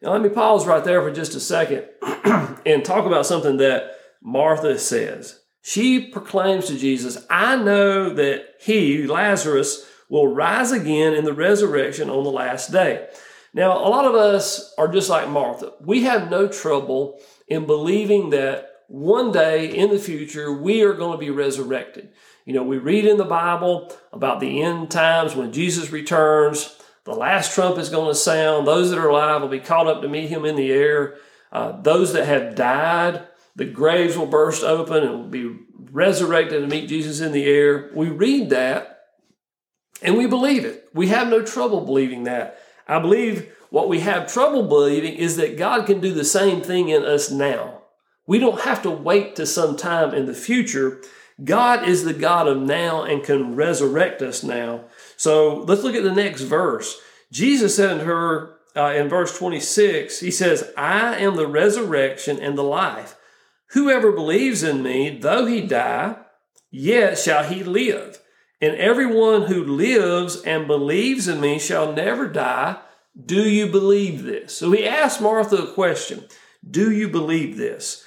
Now, 0.01 0.11
let 0.11 0.21
me 0.21 0.29
pause 0.29 0.67
right 0.67 0.83
there 0.83 1.01
for 1.01 1.11
just 1.11 1.35
a 1.35 1.39
second 1.39 1.85
and 2.65 2.85
talk 2.85 3.05
about 3.05 3.25
something 3.25 3.57
that 3.57 3.97
Martha 4.21 4.77
says. 4.77 5.39
She 5.61 6.07
proclaims 6.07 6.67
to 6.67 6.77
Jesus, 6.77 7.25
I 7.29 7.55
know 7.55 8.13
that 8.13 8.55
he, 8.61 9.07
Lazarus, 9.07 9.85
will 10.09 10.27
rise 10.27 10.71
again 10.71 11.13
in 11.13 11.25
the 11.25 11.33
resurrection 11.33 12.09
on 12.09 12.23
the 12.23 12.31
last 12.31 12.71
day. 12.71 13.07
Now, 13.53 13.77
a 13.77 13.89
lot 13.89 14.05
of 14.05 14.15
us 14.15 14.73
are 14.77 14.87
just 14.87 15.09
like 15.09 15.27
Martha. 15.27 15.73
We 15.81 16.03
have 16.03 16.29
no 16.29 16.47
trouble 16.47 17.19
in 17.47 17.65
believing 17.65 18.29
that 18.29 18.69
one 18.87 19.31
day 19.31 19.67
in 19.67 19.89
the 19.89 19.99
future 19.99 20.51
we 20.51 20.81
are 20.83 20.93
going 20.93 21.13
to 21.13 21.17
be 21.17 21.29
resurrected. 21.29 22.09
You 22.45 22.53
know, 22.53 22.63
we 22.63 22.77
read 22.77 23.05
in 23.05 23.17
the 23.17 23.25
Bible 23.25 23.93
about 24.13 24.39
the 24.39 24.61
end 24.61 24.89
times 24.89 25.35
when 25.35 25.51
Jesus 25.51 25.91
returns. 25.91 26.77
The 27.03 27.13
last 27.13 27.53
trump 27.53 27.77
is 27.77 27.89
going 27.89 28.07
to 28.07 28.15
sound. 28.15 28.65
Those 28.65 28.89
that 28.89 28.99
are 28.99 29.09
alive 29.09 29.41
will 29.41 29.49
be 29.49 29.59
caught 29.59 29.87
up 29.87 30.01
to 30.01 30.07
meet 30.07 30.29
him 30.29 30.45
in 30.45 30.55
the 30.55 30.71
air. 30.71 31.17
Uh, 31.51 31.81
those 31.81 32.13
that 32.13 32.25
have 32.25 32.55
died, 32.55 33.27
the 33.55 33.65
graves 33.65 34.17
will 34.17 34.25
burst 34.25 34.63
open 34.63 35.03
and 35.03 35.11
will 35.11 35.29
be 35.29 35.57
resurrected 35.91 36.61
to 36.61 36.67
meet 36.67 36.89
Jesus 36.89 37.19
in 37.19 37.31
the 37.31 37.45
air. 37.45 37.89
We 37.93 38.09
read 38.09 38.49
that 38.51 39.05
and 40.01 40.17
we 40.17 40.27
believe 40.27 40.65
it. 40.65 40.87
We 40.93 41.07
have 41.07 41.29
no 41.29 41.41
trouble 41.41 41.81
believing 41.81 42.23
that. 42.23 42.59
I 42.87 42.99
believe 42.99 43.53
what 43.69 43.89
we 43.89 43.99
have 44.01 44.31
trouble 44.31 44.63
believing 44.63 45.15
is 45.15 45.35
that 45.37 45.57
God 45.57 45.85
can 45.85 45.99
do 45.99 46.13
the 46.13 46.23
same 46.23 46.61
thing 46.61 46.89
in 46.89 47.03
us 47.03 47.29
now. 47.29 47.76
We 48.27 48.39
don't 48.39 48.61
have 48.61 48.83
to 48.83 48.91
wait 48.91 49.35
to 49.37 49.45
some 49.45 49.77
time 49.77 50.13
in 50.13 50.25
the 50.25 50.33
future. 50.33 51.01
God 51.43 51.87
is 51.87 52.03
the 52.03 52.13
God 52.13 52.47
of 52.47 52.61
now 52.61 53.03
and 53.03 53.23
can 53.23 53.55
resurrect 53.55 54.21
us 54.21 54.43
now. 54.43 54.85
So 55.15 55.59
let's 55.61 55.83
look 55.83 55.95
at 55.95 56.03
the 56.03 56.13
next 56.13 56.41
verse. 56.41 56.99
Jesus 57.31 57.75
said 57.75 57.91
unto 57.91 58.05
her 58.05 58.57
uh, 58.75 58.93
in 58.93 59.07
verse 59.07 59.37
26, 59.37 60.19
He 60.19 60.29
says, 60.29 60.71
I 60.77 61.15
am 61.15 61.35
the 61.35 61.47
resurrection 61.47 62.39
and 62.39 62.57
the 62.57 62.63
life. 62.63 63.15
Whoever 63.71 64.11
believes 64.11 64.61
in 64.61 64.83
me, 64.83 65.17
though 65.17 65.45
he 65.45 65.61
die, 65.61 66.17
yet 66.69 67.17
shall 67.17 67.43
he 67.43 67.63
live. 67.63 68.19
And 68.59 68.75
everyone 68.75 69.43
who 69.43 69.63
lives 69.63 70.41
and 70.41 70.67
believes 70.67 71.27
in 71.27 71.39
me 71.39 71.59
shall 71.59 71.93
never 71.93 72.27
die. 72.27 72.77
Do 73.25 73.47
you 73.47 73.67
believe 73.67 74.23
this? 74.23 74.57
So 74.57 74.71
he 74.71 74.87
asked 74.87 75.21
Martha 75.21 75.57
a 75.57 75.73
question 75.73 76.25
Do 76.69 76.91
you 76.91 77.07
believe 77.07 77.57
this? 77.57 78.03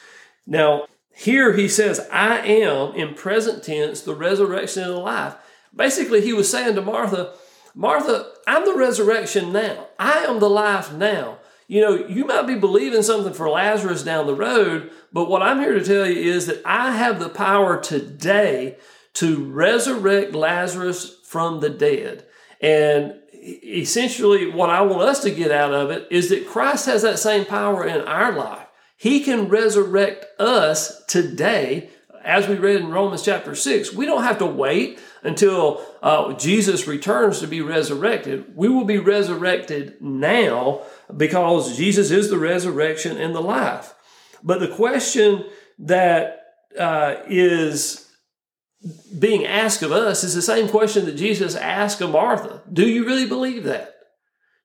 Now, 0.46 0.86
here 1.14 1.52
he 1.54 1.68
says, 1.68 2.06
I 2.10 2.38
am 2.38 2.94
in 2.94 3.14
present 3.14 3.62
tense 3.62 4.00
the 4.00 4.14
resurrection 4.14 4.84
and 4.84 4.92
the 4.92 4.98
life. 4.98 5.34
Basically, 5.74 6.20
he 6.20 6.32
was 6.32 6.50
saying 6.50 6.74
to 6.74 6.82
Martha, 6.82 7.34
Martha, 7.74 8.32
I'm 8.46 8.64
the 8.64 8.74
resurrection 8.74 9.52
now. 9.52 9.88
I 9.98 10.24
am 10.24 10.40
the 10.40 10.50
life 10.50 10.92
now. 10.92 11.38
You 11.68 11.80
know, 11.82 11.94
you 11.94 12.24
might 12.24 12.48
be 12.48 12.56
believing 12.56 13.02
something 13.02 13.32
for 13.32 13.48
Lazarus 13.48 14.02
down 14.02 14.26
the 14.26 14.34
road, 14.34 14.90
but 15.12 15.30
what 15.30 15.42
I'm 15.42 15.60
here 15.60 15.74
to 15.74 15.84
tell 15.84 16.04
you 16.04 16.32
is 16.32 16.46
that 16.46 16.62
I 16.64 16.96
have 16.96 17.20
the 17.20 17.28
power 17.28 17.80
today 17.80 18.76
to 19.14 19.44
resurrect 19.44 20.34
Lazarus 20.34 21.16
from 21.24 21.60
the 21.60 21.70
dead. 21.70 22.26
And 22.60 23.14
essentially, 23.32 24.50
what 24.50 24.70
I 24.70 24.82
want 24.82 25.02
us 25.02 25.20
to 25.22 25.30
get 25.30 25.52
out 25.52 25.72
of 25.72 25.90
it 25.90 26.08
is 26.10 26.28
that 26.30 26.48
Christ 26.48 26.86
has 26.86 27.02
that 27.02 27.20
same 27.20 27.44
power 27.44 27.86
in 27.86 28.00
our 28.00 28.32
life. 28.32 28.66
He 29.00 29.20
can 29.20 29.48
resurrect 29.48 30.26
us 30.38 31.02
today 31.06 31.88
as 32.22 32.46
we 32.46 32.56
read 32.56 32.82
in 32.82 32.90
Romans 32.90 33.22
chapter 33.22 33.54
6, 33.54 33.94
we 33.94 34.04
don't 34.04 34.24
have 34.24 34.38
to 34.38 34.46
wait 34.46 34.98
until 35.22 35.82
uh, 36.02 36.34
Jesus 36.34 36.86
returns 36.86 37.40
to 37.40 37.46
be 37.46 37.62
resurrected. 37.62 38.54
We 38.54 38.68
will 38.68 38.84
be 38.84 38.98
resurrected 38.98 40.00
now 40.02 40.82
because 41.16 41.78
Jesus 41.78 42.10
is 42.10 42.28
the 42.28 42.38
resurrection 42.38 43.16
and 43.16 43.34
the 43.34 43.40
life. 43.40 43.94
But 44.42 44.60
the 44.60 44.68
question 44.68 45.46
that 45.78 46.42
uh, 46.78 47.16
is 47.26 48.06
being 49.18 49.46
asked 49.46 49.82
of 49.82 49.92
us 49.92 50.24
is 50.24 50.34
the 50.34 50.42
same 50.42 50.68
question 50.68 51.06
that 51.06 51.16
Jesus 51.16 51.54
asked 51.54 52.02
of 52.02 52.10
Martha. 52.10 52.62
Do 52.70 52.86
you 52.86 53.06
really 53.06 53.26
believe 53.26 53.64
that? 53.64 53.94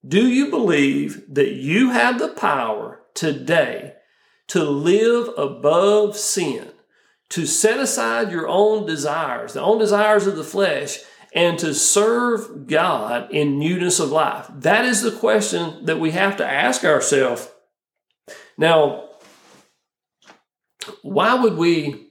Do 0.06 0.28
you 0.28 0.50
believe 0.50 1.24
that 1.34 1.54
you 1.54 1.92
have 1.92 2.20
the 2.20 2.30
power 2.30 3.00
today 3.14 3.94
to 4.48 4.64
live 4.64 5.30
above 5.38 6.18
sin? 6.18 6.72
to 7.30 7.46
set 7.46 7.80
aside 7.80 8.32
your 8.32 8.48
own 8.48 8.86
desires, 8.86 9.54
the 9.54 9.62
own 9.62 9.80
desires 9.80 10.28
of 10.28 10.36
the 10.36 10.44
flesh, 10.44 11.00
and 11.34 11.60
to 11.60 11.74
serve 11.74 12.68
God 12.68 13.32
in 13.32 13.60
newness 13.60 14.00
of 14.00 14.12
life? 14.12 14.48
That 14.54 14.86
is 14.86 15.02
the 15.02 15.12
question 15.12 15.86
that 15.86 16.00
we 16.00 16.12
have 16.12 16.38
to 16.38 16.50
ask 16.50 16.84
ourselves. 16.84 17.50
Now, 18.58 19.10
why 21.02 21.36
would 21.36 21.58
we 21.58 22.04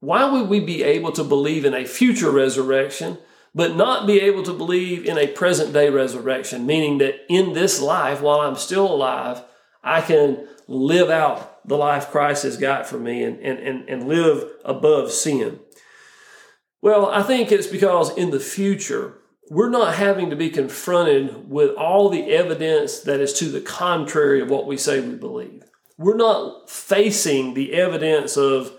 why 0.00 0.30
would 0.30 0.50
we 0.50 0.60
be 0.60 0.82
able 0.82 1.12
to 1.12 1.24
believe 1.24 1.64
in 1.64 1.72
a 1.72 1.86
future 1.86 2.30
resurrection 2.30 3.18
but 3.54 3.74
not 3.74 4.06
be 4.06 4.20
able 4.20 4.42
to 4.42 4.52
believe 4.52 5.06
in 5.06 5.16
a 5.16 5.26
present 5.26 5.72
day 5.72 5.88
resurrection 5.88 6.64
meaning 6.64 6.98
that 6.98 7.16
in 7.28 7.54
this 7.54 7.80
life 7.80 8.20
while 8.20 8.40
I'm 8.40 8.54
still 8.54 8.86
alive 8.86 9.42
I 9.84 10.00
can 10.00 10.48
live 10.66 11.10
out 11.10 11.66
the 11.68 11.76
life 11.76 12.10
Christ 12.10 12.42
has 12.44 12.56
got 12.56 12.86
for 12.86 12.98
me 12.98 13.22
and, 13.22 13.38
and, 13.40 13.58
and, 13.58 13.88
and 13.88 14.08
live 14.08 14.50
above 14.64 15.12
sin? 15.12 15.60
Well, 16.82 17.06
I 17.06 17.22
think 17.22 17.50
it's 17.50 17.66
because 17.66 18.16
in 18.16 18.30
the 18.30 18.40
future, 18.40 19.18
we're 19.50 19.70
not 19.70 19.94
having 19.94 20.30
to 20.30 20.36
be 20.36 20.50
confronted 20.50 21.50
with 21.50 21.74
all 21.76 22.08
the 22.08 22.30
evidence 22.30 23.00
that 23.00 23.20
is 23.20 23.32
to 23.34 23.46
the 23.46 23.60
contrary 23.60 24.40
of 24.40 24.50
what 24.50 24.66
we 24.66 24.76
say 24.76 25.00
we 25.00 25.14
believe. 25.14 25.64
We're 25.96 26.16
not 26.16 26.68
facing 26.68 27.54
the 27.54 27.72
evidence 27.74 28.36
of 28.36 28.72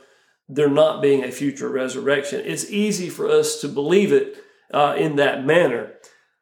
there 0.48 0.70
not 0.70 1.02
being 1.02 1.24
a 1.24 1.32
future 1.32 1.70
resurrection. 1.70 2.42
It's 2.46 2.70
easy 2.70 3.10
for 3.10 3.28
us 3.28 3.62
to 3.62 3.68
believe 3.68 4.12
it 4.12 4.38
uh, 4.72 4.96
in 4.98 5.16
that 5.16 5.46
manner. 5.46 5.94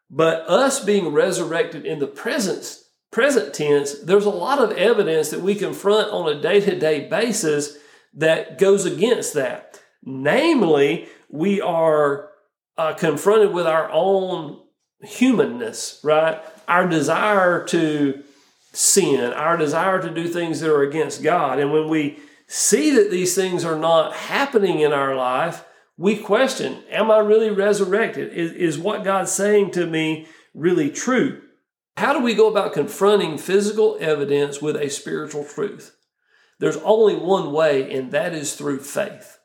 But 0.09 0.41
us 0.49 0.83
being 0.83 1.09
resurrected 1.09 1.85
in 1.85 1.99
the 1.99 2.07
present, 2.07 2.82
present 3.13 3.53
tense, 3.53 3.99
there's 3.99 4.25
a 4.25 4.31
lot 4.31 4.59
of 4.59 4.71
evidence 4.71 5.29
that 5.29 5.41
we 5.41 5.55
confront 5.55 6.11
on 6.11 6.27
a 6.27 6.41
day 6.41 6.59
to 6.59 6.77
day 6.77 7.07
basis 7.07 7.77
that 8.15 8.57
goes 8.57 8.85
against 8.85 9.35
that. 9.35 9.79
Namely, 10.03 11.07
we 11.29 11.61
are 11.61 12.31
uh, 12.77 12.93
confronted 12.95 13.53
with 13.53 13.67
our 13.67 13.89
own 13.91 14.59
humanness, 15.01 15.99
right? 16.03 16.41
Our 16.67 16.87
desire 16.87 17.63
to 17.67 18.23
sin, 18.73 19.31
our 19.31 19.57
desire 19.57 20.01
to 20.01 20.09
do 20.09 20.27
things 20.27 20.59
that 20.59 20.73
are 20.73 20.81
against 20.81 21.21
God. 21.21 21.59
And 21.59 21.71
when 21.71 21.87
we 21.87 22.17
see 22.47 22.91
that 22.95 23.11
these 23.11 23.35
things 23.35 23.63
are 23.63 23.77
not 23.77 24.13
happening 24.13 24.79
in 24.79 24.91
our 24.91 25.15
life, 25.15 25.63
we 25.97 26.17
question 26.17 26.83
Am 26.89 27.11
I 27.11 27.19
really 27.19 27.51
resurrected? 27.51 28.33
Is, 28.33 28.51
is 28.53 28.79
what 28.79 29.03
God's 29.03 29.31
saying 29.31 29.71
to 29.71 29.85
me 29.85 30.27
really 30.55 30.89
true? 30.89 31.43
How 31.97 32.13
do 32.13 32.19
we 32.19 32.35
go 32.35 32.49
about 32.49 32.73
confronting 32.73 33.37
physical 33.37 33.97
evidence 33.99 34.61
with 34.61 34.75
a 34.75 34.89
spiritual 34.89 35.45
truth? 35.45 35.95
There's 36.59 36.77
only 36.77 37.15
one 37.15 37.51
way, 37.51 37.95
and 37.95 38.11
that 38.11 38.33
is 38.33 38.55
through 38.55 38.79
faith 38.79 39.39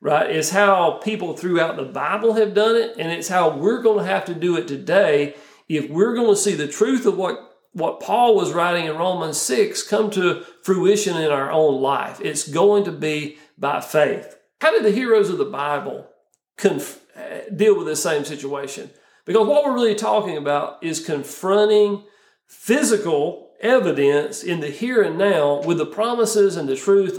right? 0.00 0.30
It's 0.30 0.50
how 0.50 0.92
people 1.02 1.36
throughout 1.36 1.76
the 1.76 1.84
Bible 1.84 2.34
have 2.34 2.54
done 2.54 2.76
it, 2.76 2.96
and 2.98 3.10
it's 3.10 3.28
how 3.28 3.56
we're 3.56 3.82
going 3.82 3.98
to 3.98 4.10
have 4.10 4.24
to 4.26 4.34
do 4.34 4.56
it 4.56 4.68
today 4.68 5.34
if 5.68 5.90
we're 5.90 6.14
going 6.14 6.30
to 6.34 6.40
see 6.40 6.54
the 6.54 6.68
truth 6.68 7.06
of 7.06 7.16
what 7.16 7.44
what 7.72 8.00
Paul 8.00 8.34
was 8.34 8.54
writing 8.54 8.86
in 8.86 8.96
Romans 8.96 9.36
6 9.36 9.82
come 9.84 10.10
to 10.12 10.42
fruition 10.64 11.16
in 11.16 11.30
our 11.30 11.52
own 11.52 11.80
life. 11.80 12.18
It's 12.20 12.48
going 12.48 12.84
to 12.84 12.90
be 12.90 13.36
by 13.58 13.82
faith. 13.82 14.36
How 14.60 14.72
did 14.72 14.84
the 14.84 14.90
heroes 14.90 15.28
of 15.28 15.38
the 15.38 15.44
Bible 15.44 16.08
conf- 16.56 17.04
eh, 17.14 17.42
deal 17.54 17.76
with 17.76 17.86
the 17.86 17.94
same 17.94 18.24
situation? 18.24 18.90
Because 19.28 19.46
what 19.46 19.62
we're 19.62 19.74
really 19.74 19.94
talking 19.94 20.38
about 20.38 20.82
is 20.82 21.04
confronting 21.04 22.02
physical 22.46 23.50
evidence 23.60 24.42
in 24.42 24.60
the 24.60 24.70
here 24.70 25.02
and 25.02 25.18
now 25.18 25.60
with 25.64 25.76
the 25.76 25.84
promises 25.84 26.56
and 26.56 26.66
the 26.66 26.74
truth 26.74 27.18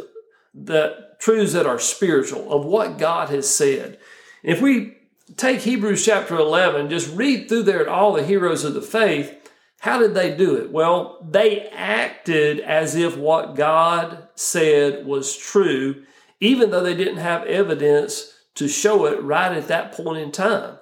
that 0.55 1.19
truths 1.19 1.53
that 1.53 1.67
are 1.67 1.77
spiritual, 1.77 2.51
of 2.51 2.65
what 2.65 2.97
God 2.97 3.29
has 3.29 3.47
said. 3.47 3.99
If 4.41 4.59
we 4.59 4.97
take 5.37 5.59
Hebrews 5.59 6.03
chapter 6.03 6.35
11, 6.35 6.89
just 6.89 7.15
read 7.15 7.47
through 7.47 7.63
there 7.63 7.81
at 7.81 7.87
all 7.87 8.13
the 8.13 8.25
heroes 8.25 8.63
of 8.63 8.73
the 8.73 8.81
faith, 8.81 9.51
how 9.81 9.99
did 9.99 10.15
they 10.15 10.35
do 10.35 10.55
it? 10.55 10.71
Well, 10.71 11.23
they 11.29 11.67
acted 11.67 12.59
as 12.59 12.95
if 12.95 13.17
what 13.17 13.55
God 13.55 14.29
said 14.33 15.05
was 15.05 15.37
true, 15.37 16.05
even 16.39 16.71
though 16.71 16.83
they 16.83 16.95
didn't 16.95 17.17
have 17.17 17.45
evidence 17.45 18.33
to 18.55 18.67
show 18.67 19.05
it 19.05 19.21
right 19.21 19.55
at 19.55 19.67
that 19.67 19.91
point 19.91 20.17
in 20.17 20.31
time. 20.31 20.78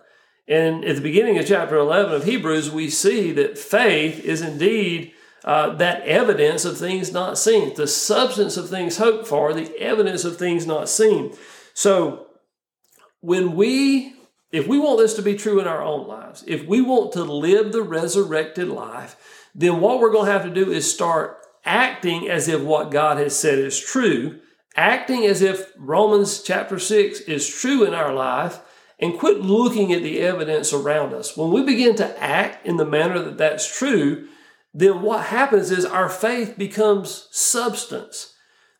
And 0.47 0.85
at 0.85 0.95
the 0.95 1.01
beginning 1.01 1.37
of 1.37 1.45
chapter 1.45 1.75
11 1.75 2.13
of 2.13 2.23
Hebrews, 2.23 2.71
we 2.71 2.89
see 2.89 3.31
that 3.33 3.57
faith 3.57 4.23
is 4.23 4.41
indeed 4.41 5.13
uh, 5.43 5.75
that 5.75 6.01
evidence 6.03 6.65
of 6.65 6.77
things 6.77 7.11
not 7.11 7.37
seen, 7.37 7.73
the 7.75 7.87
substance 7.87 8.57
of 8.57 8.69
things 8.69 8.97
hoped 8.97 9.27
for, 9.27 9.53
the 9.53 9.77
evidence 9.79 10.25
of 10.25 10.37
things 10.37 10.65
not 10.65 10.89
seen. 10.89 11.33
So, 11.73 12.27
when 13.21 13.55
we, 13.55 14.13
if 14.51 14.67
we 14.67 14.79
want 14.79 14.99
this 14.99 15.15
to 15.15 15.21
be 15.21 15.35
true 15.35 15.59
in 15.59 15.67
our 15.67 15.81
own 15.81 16.07
lives, 16.07 16.43
if 16.47 16.65
we 16.65 16.81
want 16.81 17.11
to 17.13 17.23
live 17.23 17.71
the 17.71 17.81
resurrected 17.81 18.67
life, 18.69 19.49
then 19.53 19.81
what 19.81 19.99
we're 19.99 20.11
going 20.11 20.27
to 20.27 20.31
have 20.31 20.43
to 20.43 20.53
do 20.53 20.71
is 20.71 20.91
start 20.91 21.37
acting 21.65 22.29
as 22.29 22.47
if 22.47 22.61
what 22.61 22.91
God 22.91 23.17
has 23.17 23.37
said 23.37 23.57
is 23.57 23.79
true, 23.79 24.39
acting 24.75 25.25
as 25.25 25.41
if 25.41 25.71
Romans 25.77 26.41
chapter 26.41 26.79
6 26.79 27.21
is 27.21 27.47
true 27.47 27.83
in 27.83 27.93
our 27.93 28.13
life, 28.13 28.59
and 28.99 29.17
quit 29.17 29.41
looking 29.41 29.93
at 29.93 30.01
the 30.01 30.19
evidence 30.19 30.73
around 30.73 31.13
us. 31.13 31.37
When 31.37 31.51
we 31.51 31.63
begin 31.63 31.95
to 31.97 32.23
act 32.23 32.65
in 32.65 32.77
the 32.77 32.85
manner 32.85 33.19
that 33.21 33.37
that's 33.37 33.77
true, 33.77 34.27
then 34.73 35.01
what 35.01 35.25
happens 35.25 35.71
is 35.71 35.85
our 35.85 36.09
faith 36.09 36.57
becomes 36.57 37.27
substance. 37.31 38.33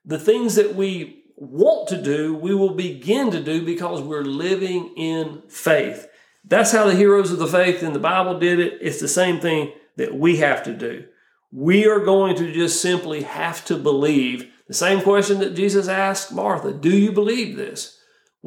The 0.05 0.19
things 0.19 0.55
that 0.55 0.75
we 0.75 1.23
want 1.35 1.87
to 1.89 2.01
do, 2.01 2.35
we 2.35 2.55
will 2.55 2.73
begin 2.73 3.29
to 3.31 3.41
do 3.41 3.63
because 3.63 4.01
we're 4.01 4.23
living 4.23 4.93
in 4.97 5.43
faith. 5.47 6.07
That's 6.43 6.71
how 6.71 6.85
the 6.87 6.95
heroes 6.95 7.31
of 7.31 7.39
the 7.39 7.47
faith 7.47 7.83
in 7.83 7.93
the 7.93 7.99
Bible 7.99 8.39
did 8.39 8.59
it. 8.59 8.79
It's 8.81 8.99
the 8.99 9.07
same 9.07 9.39
thing 9.39 9.73
that 9.97 10.15
we 10.15 10.37
have 10.37 10.63
to 10.63 10.73
do. 10.73 11.05
We 11.51 11.87
are 11.87 11.99
going 11.99 12.35
to 12.37 12.51
just 12.51 12.81
simply 12.81 13.23
have 13.23 13.63
to 13.65 13.77
believe 13.77 14.51
the 14.67 14.73
same 14.73 15.01
question 15.01 15.39
that 15.39 15.55
Jesus 15.55 15.87
asked 15.87 16.33
Martha 16.33 16.73
Do 16.73 16.95
you 16.95 17.11
believe 17.11 17.55
this? 17.55 17.96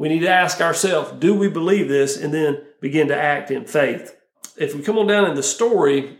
We 0.01 0.09
need 0.09 0.21
to 0.21 0.29
ask 0.29 0.61
ourselves, 0.61 1.11
Do 1.19 1.35
we 1.35 1.47
believe 1.47 1.87
this? 1.87 2.17
And 2.17 2.33
then 2.33 2.63
begin 2.79 3.09
to 3.09 3.15
act 3.15 3.51
in 3.51 3.65
faith. 3.65 4.17
If 4.57 4.73
we 4.73 4.81
come 4.81 4.97
on 4.97 5.05
down 5.05 5.29
in 5.29 5.35
the 5.35 5.43
story, 5.43 6.17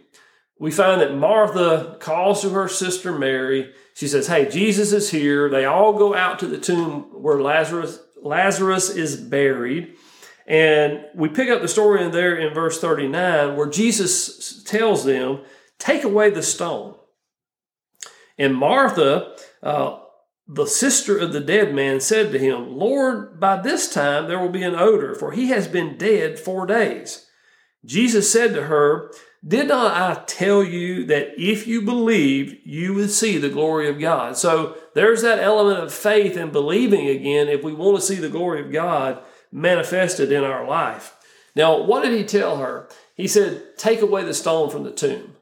we 0.60 0.70
find 0.70 1.02
that 1.02 1.16
Martha 1.16 1.98
calls 2.00 2.44
to 2.44 2.52
her 2.52 2.68
sister 2.68 3.12
Mary. 3.12 3.74
She 3.96 4.08
says, 4.08 4.28
Hey, 4.28 4.48
Jesus 4.48 4.94
is 4.94 5.10
here. 5.10 5.50
They 5.50 5.66
all 5.66 5.94
go 5.94 6.14
out 6.14 6.38
to 6.42 6.48
the 6.48 6.60
tomb 6.60 7.08
where 7.24 7.42
Lazarus, 7.42 8.00
Lazarus 8.22 8.92
is 8.92 9.18
buried. 9.18 9.96
And 10.46 11.04
we 11.16 11.30
pick 11.30 11.50
up 11.50 11.64
the 11.64 11.68
story 11.68 12.04
in 12.04 12.12
there 12.12 12.36
in 12.36 12.54
verse 12.54 12.80
39 12.80 13.56
where 13.56 13.68
Jesus 13.68 14.62
tells 14.62 15.06
them, 15.06 15.42
Take 15.80 16.04
away 16.04 16.30
the 16.30 16.44
stone. 16.44 16.98
And 18.38 18.56
Martha, 18.56 19.36
uh, 19.64 20.02
the 20.48 20.66
sister 20.66 21.18
of 21.18 21.34
the 21.34 21.40
dead 21.40 21.74
man, 21.74 22.00
said 22.00 22.32
to 22.32 22.40
him, 22.40 22.78
Lord, 22.78 23.40
by 23.40 23.62
this 23.62 23.92
time 23.92 24.28
there 24.28 24.40
will 24.40 24.50
be 24.50 24.64
an 24.64 24.76
odor, 24.76 25.16
for 25.16 25.32
he 25.32 25.48
has 25.50 25.68
been 25.68 25.98
dead 25.98 26.40
four 26.40 26.66
days. 26.66 27.28
Jesus 27.86 28.32
said 28.32 28.54
to 28.54 28.64
her, 28.64 29.12
did 29.46 29.70
not 29.70 29.98
I 29.98 30.24
tell 30.26 30.64
you 30.64 31.06
that 31.08 31.30
if 31.36 31.66
you 31.66 31.82
believed, 31.82 32.58
you 32.64 32.94
would 32.94 33.10
see 33.10 33.38
the 33.38 33.50
glory 33.50 33.90
of 33.90 34.00
God? 34.00 34.38
So 34.38 34.78
there's 34.94 35.24
that 35.24 35.40
element 35.40 35.80
of 35.80 35.92
faith 35.92 36.38
and 36.38 36.52
believing 36.52 37.08
again 37.08 37.48
if 37.48 37.64
we 37.64 37.74
want 37.74 37.98
to 37.98 38.06
see 38.06 38.16
the 38.16 38.30
glory 38.30 38.62
of 38.62 38.72
God 38.72 39.24
manifested 39.52 40.32
in 40.32 40.44
our 40.44 40.68
life. 40.68 41.16
Now, 41.56 41.82
what 41.82 42.04
did 42.04 42.18
he 42.18 42.24
tell 42.24 42.58
her? 42.58 42.88
He 43.16 43.28
said, 43.28 43.78
Take 43.78 44.02
away 44.02 44.24
the 44.24 44.34
stone 44.36 44.70
from 44.70 44.84
the 44.84 44.92
tomb. 44.92 45.36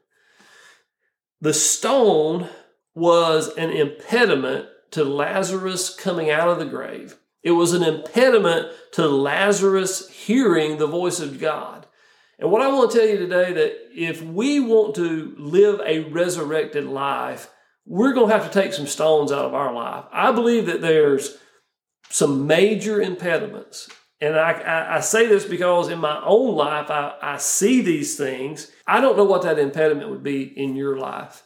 The 1.42 1.54
stone 1.54 2.48
was 2.94 3.54
an 3.56 3.70
impediment 3.70 4.66
to 4.92 5.04
Lazarus 5.04 5.94
coming 5.94 6.30
out 6.30 6.48
of 6.48 6.58
the 6.58 6.64
grave. 6.64 7.16
It 7.42 7.52
was 7.52 7.72
an 7.72 7.82
impediment 7.82 8.68
to 8.92 9.08
Lazarus 9.08 10.08
hearing 10.10 10.76
the 10.76 10.86
voice 10.86 11.20
of 11.20 11.40
God. 11.40 11.86
And 12.38 12.50
what 12.50 12.62
I 12.62 12.68
want 12.68 12.90
to 12.90 12.98
tell 12.98 13.08
you 13.08 13.18
today 13.18 13.52
that 13.52 13.72
if 13.94 14.22
we 14.22 14.60
want 14.60 14.94
to 14.96 15.34
live 15.38 15.80
a 15.84 16.00
resurrected 16.10 16.84
life, 16.84 17.50
we're 17.86 18.12
going 18.12 18.28
to 18.28 18.34
have 18.34 18.50
to 18.50 18.62
take 18.62 18.72
some 18.72 18.86
stones 18.86 19.32
out 19.32 19.44
of 19.44 19.54
our 19.54 19.72
life. 19.72 20.04
I 20.12 20.32
believe 20.32 20.66
that 20.66 20.80
there's 20.80 21.36
some 22.08 22.46
major 22.46 23.00
impediments. 23.00 23.88
And 24.20 24.36
I, 24.36 24.52
I, 24.52 24.96
I 24.96 25.00
say 25.00 25.26
this 25.26 25.44
because 25.44 25.88
in 25.88 25.98
my 25.98 26.22
own 26.24 26.54
life, 26.54 26.90
I, 26.90 27.14
I 27.22 27.36
see 27.38 27.80
these 27.80 28.16
things. 28.16 28.70
I 28.86 29.00
don't 29.00 29.16
know 29.16 29.24
what 29.24 29.42
that 29.42 29.58
impediment 29.58 30.10
would 30.10 30.22
be 30.22 30.42
in 30.42 30.76
your 30.76 30.98
life. 30.98 31.42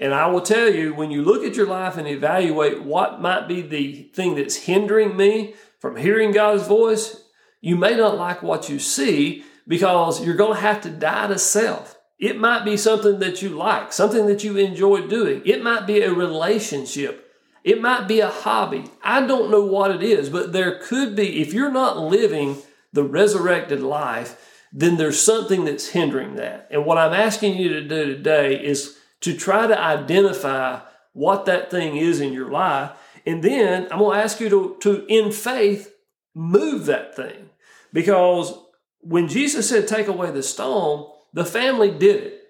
And 0.00 0.14
I 0.14 0.26
will 0.26 0.40
tell 0.40 0.72
you, 0.72 0.94
when 0.94 1.10
you 1.10 1.22
look 1.22 1.44
at 1.44 1.56
your 1.56 1.66
life 1.66 1.96
and 1.96 2.06
evaluate 2.06 2.82
what 2.82 3.20
might 3.20 3.48
be 3.48 3.62
the 3.62 4.04
thing 4.14 4.36
that's 4.36 4.56
hindering 4.56 5.16
me 5.16 5.54
from 5.78 5.96
hearing 5.96 6.30
God's 6.30 6.66
voice, 6.66 7.24
you 7.60 7.76
may 7.76 7.96
not 7.96 8.16
like 8.16 8.42
what 8.42 8.68
you 8.68 8.78
see, 8.78 9.44
because 9.66 10.24
you're 10.24 10.36
going 10.36 10.54
to 10.54 10.60
have 10.60 10.80
to 10.82 10.90
die 10.90 11.26
to 11.26 11.38
self. 11.38 11.98
It 12.18 12.38
might 12.38 12.64
be 12.64 12.76
something 12.76 13.18
that 13.18 13.42
you 13.42 13.50
like, 13.50 13.92
something 13.92 14.26
that 14.26 14.42
you 14.42 14.56
enjoy 14.56 15.06
doing. 15.06 15.42
It 15.44 15.62
might 15.62 15.86
be 15.86 16.00
a 16.00 16.12
relationship. 16.12 17.32
It 17.64 17.80
might 17.80 18.08
be 18.08 18.20
a 18.20 18.28
hobby. 18.28 18.84
I 19.02 19.26
don't 19.26 19.50
know 19.50 19.64
what 19.64 19.90
it 19.90 20.02
is, 20.02 20.28
but 20.30 20.52
there 20.52 20.78
could 20.78 21.14
be, 21.14 21.42
if 21.42 21.52
you're 21.52 21.70
not 21.70 21.98
living 21.98 22.58
the 22.92 23.04
resurrected 23.04 23.80
life, 23.80 24.64
then 24.72 24.96
there's 24.96 25.20
something 25.20 25.64
that's 25.64 25.88
hindering 25.88 26.36
that. 26.36 26.68
And 26.70 26.84
what 26.84 26.98
I'm 26.98 27.12
asking 27.12 27.56
you 27.56 27.68
to 27.70 27.82
do 27.82 28.06
today 28.06 28.54
is 28.54 28.96
to 29.20 29.36
try 29.36 29.66
to 29.66 29.78
identify 29.78 30.80
what 31.12 31.46
that 31.46 31.70
thing 31.70 31.96
is 31.96 32.20
in 32.20 32.32
your 32.32 32.50
life. 32.50 32.92
And 33.26 33.42
then 33.42 33.88
I'm 33.90 33.98
going 33.98 34.16
to 34.16 34.24
ask 34.24 34.40
you 34.40 34.48
to, 34.48 34.76
to 34.80 35.06
in 35.06 35.32
faith, 35.32 35.92
move 36.34 36.86
that 36.86 37.14
thing. 37.14 37.50
Because 37.92 38.56
when 39.00 39.28
Jesus 39.28 39.68
said, 39.68 39.88
take 39.88 40.06
away 40.06 40.30
the 40.30 40.42
stone, 40.42 41.10
the 41.32 41.44
family 41.44 41.90
did 41.90 42.22
it. 42.22 42.42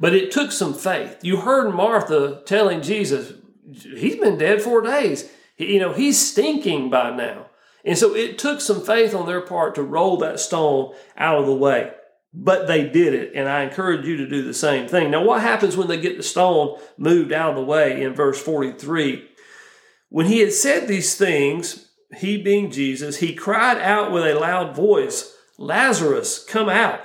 But 0.00 0.14
it 0.14 0.30
took 0.30 0.52
some 0.52 0.74
faith. 0.74 1.18
You 1.22 1.38
heard 1.38 1.74
Martha 1.74 2.42
telling 2.46 2.82
Jesus, 2.82 3.32
he's 3.72 4.16
been 4.16 4.38
dead 4.38 4.62
four 4.62 4.80
days. 4.80 5.28
You 5.56 5.80
know, 5.80 5.92
he's 5.92 6.18
stinking 6.18 6.90
by 6.90 7.10
now. 7.10 7.46
And 7.84 7.98
so 7.98 8.14
it 8.14 8.38
took 8.38 8.60
some 8.60 8.84
faith 8.84 9.14
on 9.14 9.26
their 9.26 9.40
part 9.40 9.74
to 9.74 9.82
roll 9.82 10.16
that 10.18 10.40
stone 10.40 10.94
out 11.16 11.38
of 11.38 11.46
the 11.46 11.54
way. 11.54 11.92
But 12.40 12.68
they 12.68 12.88
did 12.88 13.14
it, 13.14 13.32
and 13.34 13.48
I 13.48 13.64
encourage 13.64 14.06
you 14.06 14.16
to 14.18 14.28
do 14.28 14.42
the 14.42 14.54
same 14.54 14.86
thing. 14.86 15.10
Now, 15.10 15.24
what 15.24 15.42
happens 15.42 15.76
when 15.76 15.88
they 15.88 16.00
get 16.00 16.16
the 16.16 16.22
stone 16.22 16.78
moved 16.96 17.32
out 17.32 17.50
of 17.50 17.56
the 17.56 17.64
way 17.64 18.00
in 18.00 18.14
verse 18.14 18.40
43? 18.40 19.28
When 20.08 20.26
he 20.26 20.38
had 20.38 20.52
said 20.52 20.86
these 20.86 21.16
things, 21.16 21.88
he 22.16 22.40
being 22.40 22.70
Jesus, 22.70 23.16
he 23.16 23.34
cried 23.34 23.78
out 23.78 24.12
with 24.12 24.24
a 24.24 24.38
loud 24.38 24.76
voice, 24.76 25.34
Lazarus, 25.58 26.44
come 26.44 26.68
out. 26.68 27.00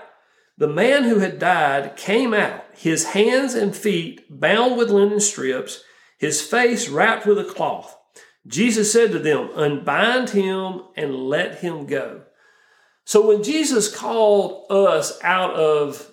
The 0.60 0.67
man 0.67 1.06
who 1.06 1.17
had 1.17 1.39
died 1.39 1.96
came 1.98 2.36
out, 2.36 2.63
his 2.76 3.06
hands 3.06 3.56
and 3.56 3.76
feet 3.76 4.22
bound 4.30 4.78
with 4.78 4.91
linen 4.91 5.19
strips, 5.19 5.84
his 6.19 6.43
face 6.43 6.89
wrapped 6.89 7.26
with 7.26 7.39
a 7.39 7.43
cloth. 7.43 7.98
Jesus 8.46 8.93
said 8.93 9.12
to 9.12 9.19
them, 9.19 9.50
Unbind 9.56 10.30
him 10.30 10.84
and 10.96 11.15
let 11.28 11.62
him 11.62 11.88
go. 11.88 12.22
So 13.06 13.28
when 13.28 13.44
Jesus 13.44 13.94
called 13.94 14.72
us 14.72 15.20
out 15.24 15.54
of 15.56 16.12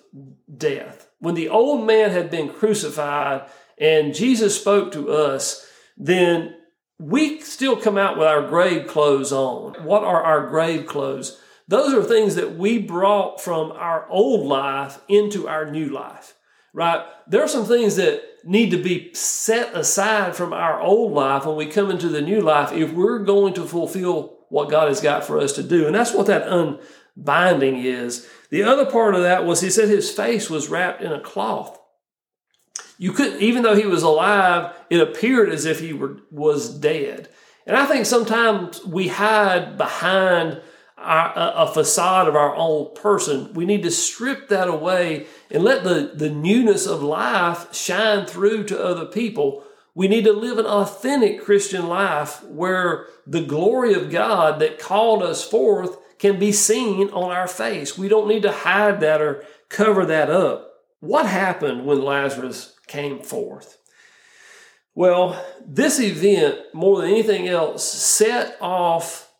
death, 0.55 1.07
when 1.19 1.35
the 1.35 1.49
old 1.49 1.85
man 1.85 2.11
had 2.11 2.29
been 2.29 2.49
crucified 2.49 3.49
and 3.77 4.13
Jesus 4.13 4.59
spoke 4.59 4.91
to 4.93 5.11
us, 5.11 5.65
then 5.97 6.55
we 6.99 7.39
still 7.41 7.77
come 7.77 7.97
out 7.97 8.17
with 8.17 8.27
our 8.27 8.47
grave 8.47 8.87
clothes 8.87 9.31
on. 9.31 9.73
What 9.83 10.03
are 10.03 10.21
our 10.21 10.47
grave 10.47 10.85
clothes? 10.85 11.39
Those 11.67 11.93
are 11.93 12.03
things 12.03 12.35
that 12.35 12.57
we 12.57 12.79
brought 12.79 13.41
from 13.41 13.71
our 13.71 14.07
old 14.09 14.45
life 14.45 14.99
into 15.07 15.47
our 15.47 15.71
new 15.71 15.87
life, 15.89 16.35
right? 16.73 17.05
There 17.27 17.41
are 17.41 17.47
some 17.47 17.65
things 17.65 17.95
that 17.95 18.21
need 18.43 18.71
to 18.71 18.77
be 18.77 19.13
set 19.13 19.73
aside 19.75 20.35
from 20.35 20.51
our 20.51 20.81
old 20.81 21.13
life 21.13 21.45
when 21.45 21.55
we 21.55 21.67
come 21.67 21.89
into 21.89 22.09
the 22.09 22.21
new 22.21 22.41
life 22.41 22.71
if 22.73 22.91
we're 22.91 23.19
going 23.19 23.53
to 23.53 23.65
fulfill 23.65 24.40
what 24.51 24.69
God 24.69 24.89
has 24.89 24.99
got 24.99 25.23
for 25.23 25.39
us 25.39 25.53
to 25.53 25.63
do. 25.63 25.87
And 25.87 25.95
that's 25.95 26.13
what 26.13 26.27
that 26.27 26.47
unbinding 26.47 27.77
is. 27.77 28.27
The 28.49 28.63
other 28.63 28.85
part 28.85 29.15
of 29.15 29.21
that 29.21 29.45
was 29.45 29.61
he 29.61 29.69
said 29.69 29.87
his 29.87 30.11
face 30.11 30.49
was 30.49 30.67
wrapped 30.67 31.01
in 31.01 31.13
a 31.13 31.21
cloth. 31.21 31.79
You 32.97 33.13
couldn't, 33.13 33.41
even 33.41 33.63
though 33.63 33.75
he 33.75 33.85
was 33.85 34.03
alive, 34.03 34.75
it 34.89 34.99
appeared 34.99 35.49
as 35.49 35.65
if 35.65 35.79
he 35.79 35.93
were, 35.93 36.17
was 36.29 36.69
dead. 36.69 37.29
And 37.65 37.77
I 37.77 37.85
think 37.85 38.05
sometimes 38.05 38.83
we 38.85 39.07
hide 39.07 39.77
behind 39.77 40.61
our, 40.97 41.33
a, 41.33 41.53
a 41.63 41.73
facade 41.73 42.27
of 42.27 42.35
our 42.35 42.53
own 42.53 42.93
person. 42.93 43.53
We 43.53 43.65
need 43.65 43.83
to 43.83 43.91
strip 43.91 44.49
that 44.49 44.67
away 44.67 45.27
and 45.49 45.63
let 45.63 45.85
the, 45.85 46.11
the 46.13 46.29
newness 46.29 46.85
of 46.85 47.01
life 47.01 47.73
shine 47.73 48.25
through 48.25 48.65
to 48.65 48.83
other 48.83 49.05
people. 49.05 49.63
We 49.93 50.07
need 50.07 50.23
to 50.23 50.33
live 50.33 50.57
an 50.57 50.65
authentic 50.65 51.43
Christian 51.43 51.87
life 51.87 52.43
where 52.45 53.07
the 53.27 53.41
glory 53.41 53.93
of 53.93 54.09
God 54.09 54.59
that 54.59 54.79
called 54.79 55.21
us 55.21 55.43
forth 55.43 55.97
can 56.17 56.39
be 56.39 56.51
seen 56.51 57.09
on 57.09 57.31
our 57.31 57.47
face. 57.47 57.97
We 57.97 58.07
don't 58.07 58.27
need 58.27 58.43
to 58.43 58.51
hide 58.51 59.01
that 59.01 59.21
or 59.21 59.43
cover 59.69 60.05
that 60.05 60.29
up. 60.29 60.71
What 60.99 61.25
happened 61.25 61.85
when 61.85 62.01
Lazarus 62.01 62.75
came 62.87 63.19
forth? 63.19 63.77
Well, 64.93 65.43
this 65.65 65.99
event, 65.99 66.59
more 66.73 67.01
than 67.01 67.09
anything 67.09 67.47
else, 67.47 67.83
set 67.83 68.57
off 68.61 69.31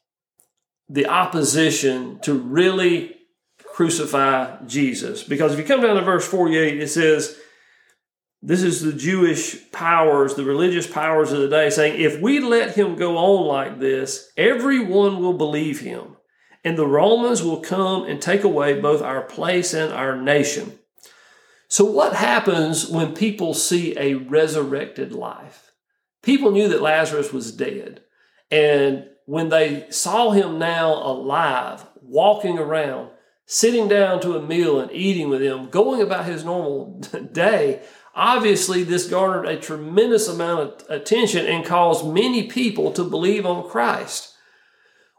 the 0.89 1.07
opposition 1.07 2.19
to 2.21 2.33
really 2.33 3.15
crucify 3.63 4.57
Jesus. 4.65 5.23
Because 5.23 5.53
if 5.53 5.59
you 5.59 5.65
come 5.65 5.81
down 5.81 5.95
to 5.95 6.01
verse 6.01 6.27
48, 6.27 6.81
it 6.81 6.87
says, 6.87 7.37
this 8.41 8.63
is 8.63 8.81
the 8.81 8.93
Jewish 8.93 9.71
powers, 9.71 10.33
the 10.33 10.43
religious 10.43 10.87
powers 10.87 11.31
of 11.31 11.41
the 11.41 11.47
day, 11.47 11.69
saying, 11.69 12.01
if 12.01 12.19
we 12.19 12.39
let 12.39 12.75
him 12.75 12.95
go 12.95 13.17
on 13.17 13.45
like 13.45 13.79
this, 13.79 14.31
everyone 14.35 15.19
will 15.19 15.33
believe 15.33 15.81
him, 15.81 16.17
and 16.63 16.77
the 16.77 16.87
Romans 16.87 17.43
will 17.43 17.61
come 17.61 18.03
and 18.05 18.19
take 18.19 18.43
away 18.43 18.79
both 18.79 19.01
our 19.01 19.21
place 19.21 19.73
and 19.73 19.93
our 19.93 20.19
nation. 20.19 20.79
So, 21.67 21.85
what 21.85 22.15
happens 22.15 22.89
when 22.89 23.13
people 23.13 23.53
see 23.53 23.97
a 23.97 24.15
resurrected 24.15 25.13
life? 25.13 25.71
People 26.23 26.51
knew 26.51 26.67
that 26.67 26.81
Lazarus 26.81 27.31
was 27.31 27.51
dead, 27.51 28.01
and 28.49 29.05
when 29.25 29.49
they 29.49 29.85
saw 29.91 30.31
him 30.31 30.57
now 30.57 30.93
alive, 30.93 31.85
walking 32.01 32.57
around, 32.57 33.11
sitting 33.45 33.87
down 33.87 34.19
to 34.21 34.35
a 34.35 34.41
meal 34.41 34.79
and 34.79 34.91
eating 34.91 35.29
with 35.29 35.41
him, 35.41 35.69
going 35.69 36.01
about 36.01 36.25
his 36.25 36.43
normal 36.43 36.99
day, 37.31 37.81
obviously 38.15 38.83
this 38.83 39.07
garnered 39.07 39.47
a 39.47 39.59
tremendous 39.59 40.27
amount 40.27 40.59
of 40.59 40.89
attention 40.89 41.45
and 41.45 41.65
caused 41.65 42.05
many 42.05 42.47
people 42.47 42.91
to 42.91 43.03
believe 43.03 43.45
on 43.45 43.69
Christ. 43.69 44.33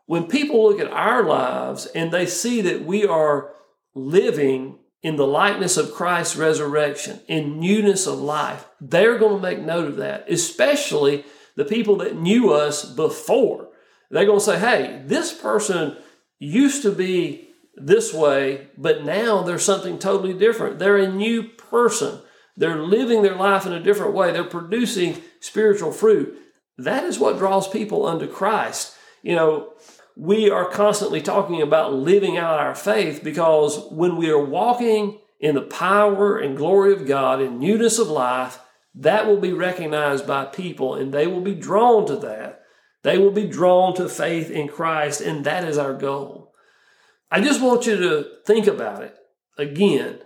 When 0.07 0.24
people 0.24 0.64
look 0.64 0.81
at 0.81 0.92
our 0.92 1.22
lives 1.22 1.87
and 1.87 2.11
they 2.11 2.26
see 2.26 2.61
that 2.62 2.85
we 2.85 3.07
are 3.07 3.50
living 3.94 4.78
in 5.02 5.16
the 5.16 5.26
likeness 5.26 5.76
of 5.76 5.92
Christ's 5.92 6.37
resurrection, 6.37 7.20
in 7.26 7.59
newness 7.59 8.07
of 8.07 8.20
life, 8.20 8.68
they're 8.81 9.18
going 9.18 9.37
to 9.37 9.42
make 9.42 9.61
note 9.61 9.88
of 9.88 9.96
that, 9.96 10.31
especially 10.31 11.24
the 11.57 11.64
people 11.64 11.96
that 11.96 12.16
knew 12.16 12.52
us 12.52 12.85
before. 12.85 13.68
They're 14.11 14.26
going 14.26 14.38
to 14.38 14.44
say, 14.44 14.59
hey, 14.59 15.02
this 15.07 15.33
person 15.33 15.96
used 16.38 16.83
to 16.83 16.92
be 16.92 17.48
this 17.74 18.12
way, 18.12 18.68
but 18.76 19.05
now 19.05 19.42
they're 19.42 19.59
something 19.59 19.98
totally 19.98 20.35
different. 20.35 20.78
They're 20.78 20.98
a 20.98 21.11
new 21.11 21.44
person. 21.44 22.20
They're 22.57 22.83
living 22.83 23.23
their 23.23 23.37
life 23.37 23.67
in 23.67 23.73
a 23.73 23.83
different 23.83 24.15
way. 24.15 24.33
They're 24.33 24.45
producing 24.45 25.23
spiritual 25.41 25.93
fruit. 25.93 26.38
That 26.79 27.05
is 27.05 27.19
what 27.19 27.38
draws 27.38 27.69
people 27.69 28.07
unto 28.07 28.27
Christ. 28.27 28.95
You 29.23 29.37
know, 29.37 29.73
we 30.17 30.51
are 30.51 30.69
constantly 30.69 31.23
talking 31.23 31.62
about 31.62 31.95
living 31.95 32.37
out 32.37 32.59
our 32.59 32.75
faith 32.75 33.23
because 33.25 33.87
when 33.91 34.17
we 34.17 34.31
are 34.31 34.45
walking 34.45 35.19
in 35.41 35.55
the 35.55 35.62
power 35.62 36.38
and 36.38 36.57
glory 36.57 36.93
of 36.93 37.07
God 37.07 37.41
in 37.41 37.59
newness 37.59 37.99
of 37.99 38.09
life, 38.09 38.61
that 38.95 39.27
will 39.27 39.41
be 39.41 39.53
recognized 39.53 40.27
by 40.27 40.45
people 40.45 40.95
and 40.95 41.12
they 41.12 41.27
will 41.27 41.41
be 41.41 41.55
drawn 41.55 42.07
to 42.07 42.17
that. 42.17 42.62
They 43.03 43.19
will 43.19 43.33
be 43.33 43.49
drawn 43.49 43.95
to 43.97 44.09
faith 44.09 44.49
in 44.51 44.69
Christ, 44.69 45.21
and 45.21 45.45
that 45.45 45.65
is 45.65 45.77
our 45.77 45.93
goal. 45.93 46.53
I 47.31 47.41
just 47.41 47.61
want 47.61 47.87
you 47.87 47.97
to 47.97 48.27
think 48.47 48.67
about 48.67 49.03
it 49.03 49.17
again. 49.59 50.21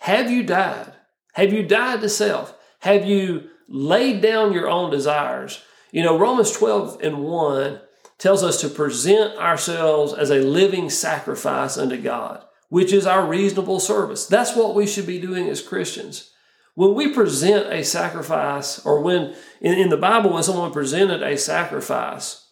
Have 0.00 0.30
you 0.30 0.42
died? 0.42 0.94
Have 1.38 1.52
you 1.52 1.62
died 1.62 2.00
to 2.00 2.08
self? 2.08 2.52
Have 2.80 3.06
you 3.06 3.50
laid 3.68 4.20
down 4.20 4.52
your 4.52 4.68
own 4.68 4.90
desires? 4.90 5.62
You 5.92 6.02
know, 6.02 6.18
Romans 6.18 6.50
12 6.50 6.98
and 7.00 7.22
1 7.22 7.80
tells 8.18 8.42
us 8.42 8.60
to 8.60 8.68
present 8.68 9.38
ourselves 9.38 10.12
as 10.12 10.32
a 10.32 10.40
living 10.40 10.90
sacrifice 10.90 11.78
unto 11.78 11.96
God, 11.96 12.44
which 12.70 12.92
is 12.92 13.06
our 13.06 13.24
reasonable 13.24 13.78
service. 13.78 14.26
That's 14.26 14.56
what 14.56 14.74
we 14.74 14.84
should 14.84 15.06
be 15.06 15.20
doing 15.20 15.48
as 15.48 15.62
Christians. 15.62 16.32
When 16.74 16.94
we 16.94 17.14
present 17.14 17.72
a 17.72 17.84
sacrifice, 17.84 18.84
or 18.84 19.00
when 19.00 19.36
in, 19.60 19.74
in 19.74 19.90
the 19.90 19.96
Bible, 19.96 20.32
when 20.32 20.42
someone 20.42 20.72
presented 20.72 21.22
a 21.22 21.38
sacrifice, 21.38 22.48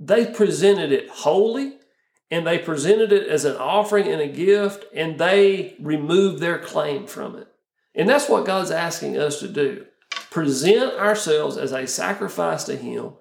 they 0.00 0.24
presented 0.24 0.90
it 0.90 1.10
holy 1.10 1.74
and 2.30 2.46
they 2.46 2.56
presented 2.56 3.12
it 3.12 3.28
as 3.28 3.44
an 3.44 3.56
offering 3.56 4.08
and 4.08 4.22
a 4.22 4.26
gift, 4.26 4.86
and 4.94 5.18
they 5.18 5.76
removed 5.80 6.38
their 6.40 6.58
claim 6.58 7.06
from 7.06 7.36
it. 7.36 7.49
And 7.94 8.08
that's 8.08 8.28
what 8.28 8.46
God's 8.46 8.70
asking 8.70 9.16
us 9.18 9.40
to 9.40 9.48
do 9.48 9.86
present 10.30 10.94
ourselves 10.94 11.56
as 11.56 11.72
a 11.72 11.86
sacrifice 11.86 12.64
to 12.64 12.76
Him, 12.76 13.12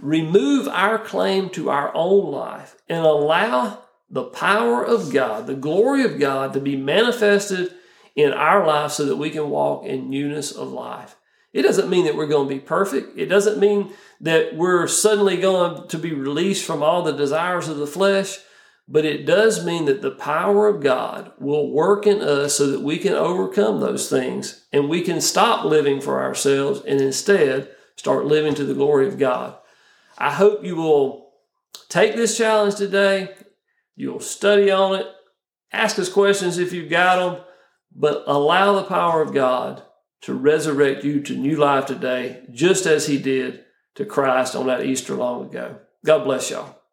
remove 0.00 0.68
our 0.68 0.98
claim 0.98 1.50
to 1.50 1.68
our 1.68 1.90
own 1.94 2.30
life, 2.30 2.76
and 2.88 3.04
allow 3.04 3.82
the 4.08 4.24
power 4.24 4.84
of 4.84 5.12
God, 5.12 5.46
the 5.46 5.54
glory 5.54 6.04
of 6.04 6.18
God, 6.20 6.52
to 6.52 6.60
be 6.60 6.76
manifested 6.76 7.74
in 8.14 8.32
our 8.32 8.64
life 8.64 8.92
so 8.92 9.04
that 9.06 9.16
we 9.16 9.30
can 9.30 9.50
walk 9.50 9.84
in 9.84 10.10
newness 10.10 10.52
of 10.52 10.68
life. 10.68 11.16
It 11.52 11.62
doesn't 11.62 11.90
mean 11.90 12.04
that 12.04 12.16
we're 12.16 12.26
going 12.26 12.48
to 12.48 12.54
be 12.54 12.60
perfect. 12.60 13.18
It 13.18 13.26
doesn't 13.26 13.58
mean 13.58 13.92
that 14.20 14.56
we're 14.56 14.86
suddenly 14.86 15.36
going 15.36 15.88
to 15.88 15.98
be 15.98 16.12
released 16.12 16.64
from 16.64 16.82
all 16.82 17.02
the 17.02 17.12
desires 17.12 17.68
of 17.68 17.78
the 17.78 17.86
flesh, 17.86 18.38
but 18.86 19.04
it 19.04 19.24
does 19.24 19.64
mean 19.64 19.86
that 19.86 20.02
the 20.02 20.10
power 20.10 20.68
of 20.68 20.82
God 20.82 21.32
will 21.38 21.70
work 21.70 22.06
in 22.06 22.20
us 22.20 22.54
so 22.54 22.66
that 22.66 22.82
we 22.82 22.98
can 22.98 23.14
overcome 23.14 23.80
those 23.80 24.10
things 24.10 24.66
and 24.72 24.88
we 24.88 25.00
can 25.00 25.20
stop 25.20 25.64
living 25.64 26.00
for 26.00 26.22
ourselves 26.22 26.80
and 26.86 27.00
instead 27.00 27.70
start 27.96 28.26
living 28.26 28.54
to 28.54 28.64
the 28.64 28.74
glory 28.74 29.08
of 29.08 29.18
God. 29.18 29.56
I 30.18 30.32
hope 30.32 30.64
you 30.64 30.76
will 30.76 31.32
take 31.88 32.14
this 32.14 32.36
challenge 32.36 32.74
today. 32.74 33.34
You'll 33.96 34.20
study 34.20 34.70
on 34.70 34.96
it. 34.96 35.06
Ask 35.72 35.98
us 35.98 36.08
questions 36.08 36.58
if 36.58 36.72
you've 36.72 36.90
got 36.90 37.16
them 37.16 37.44
but 37.94 38.24
allow 38.26 38.74
the 38.74 38.84
power 38.84 39.22
of 39.22 39.32
God 39.32 39.82
to 40.22 40.34
resurrect 40.34 41.04
you 41.04 41.20
to 41.22 41.36
new 41.36 41.56
life 41.56 41.86
today, 41.86 42.44
just 42.50 42.86
as 42.86 43.06
He 43.06 43.18
did 43.18 43.64
to 43.94 44.04
Christ 44.04 44.56
on 44.56 44.66
that 44.66 44.84
Easter 44.84 45.14
long 45.14 45.46
ago. 45.46 45.78
God 46.04 46.24
bless 46.24 46.50
y'all. 46.50 46.83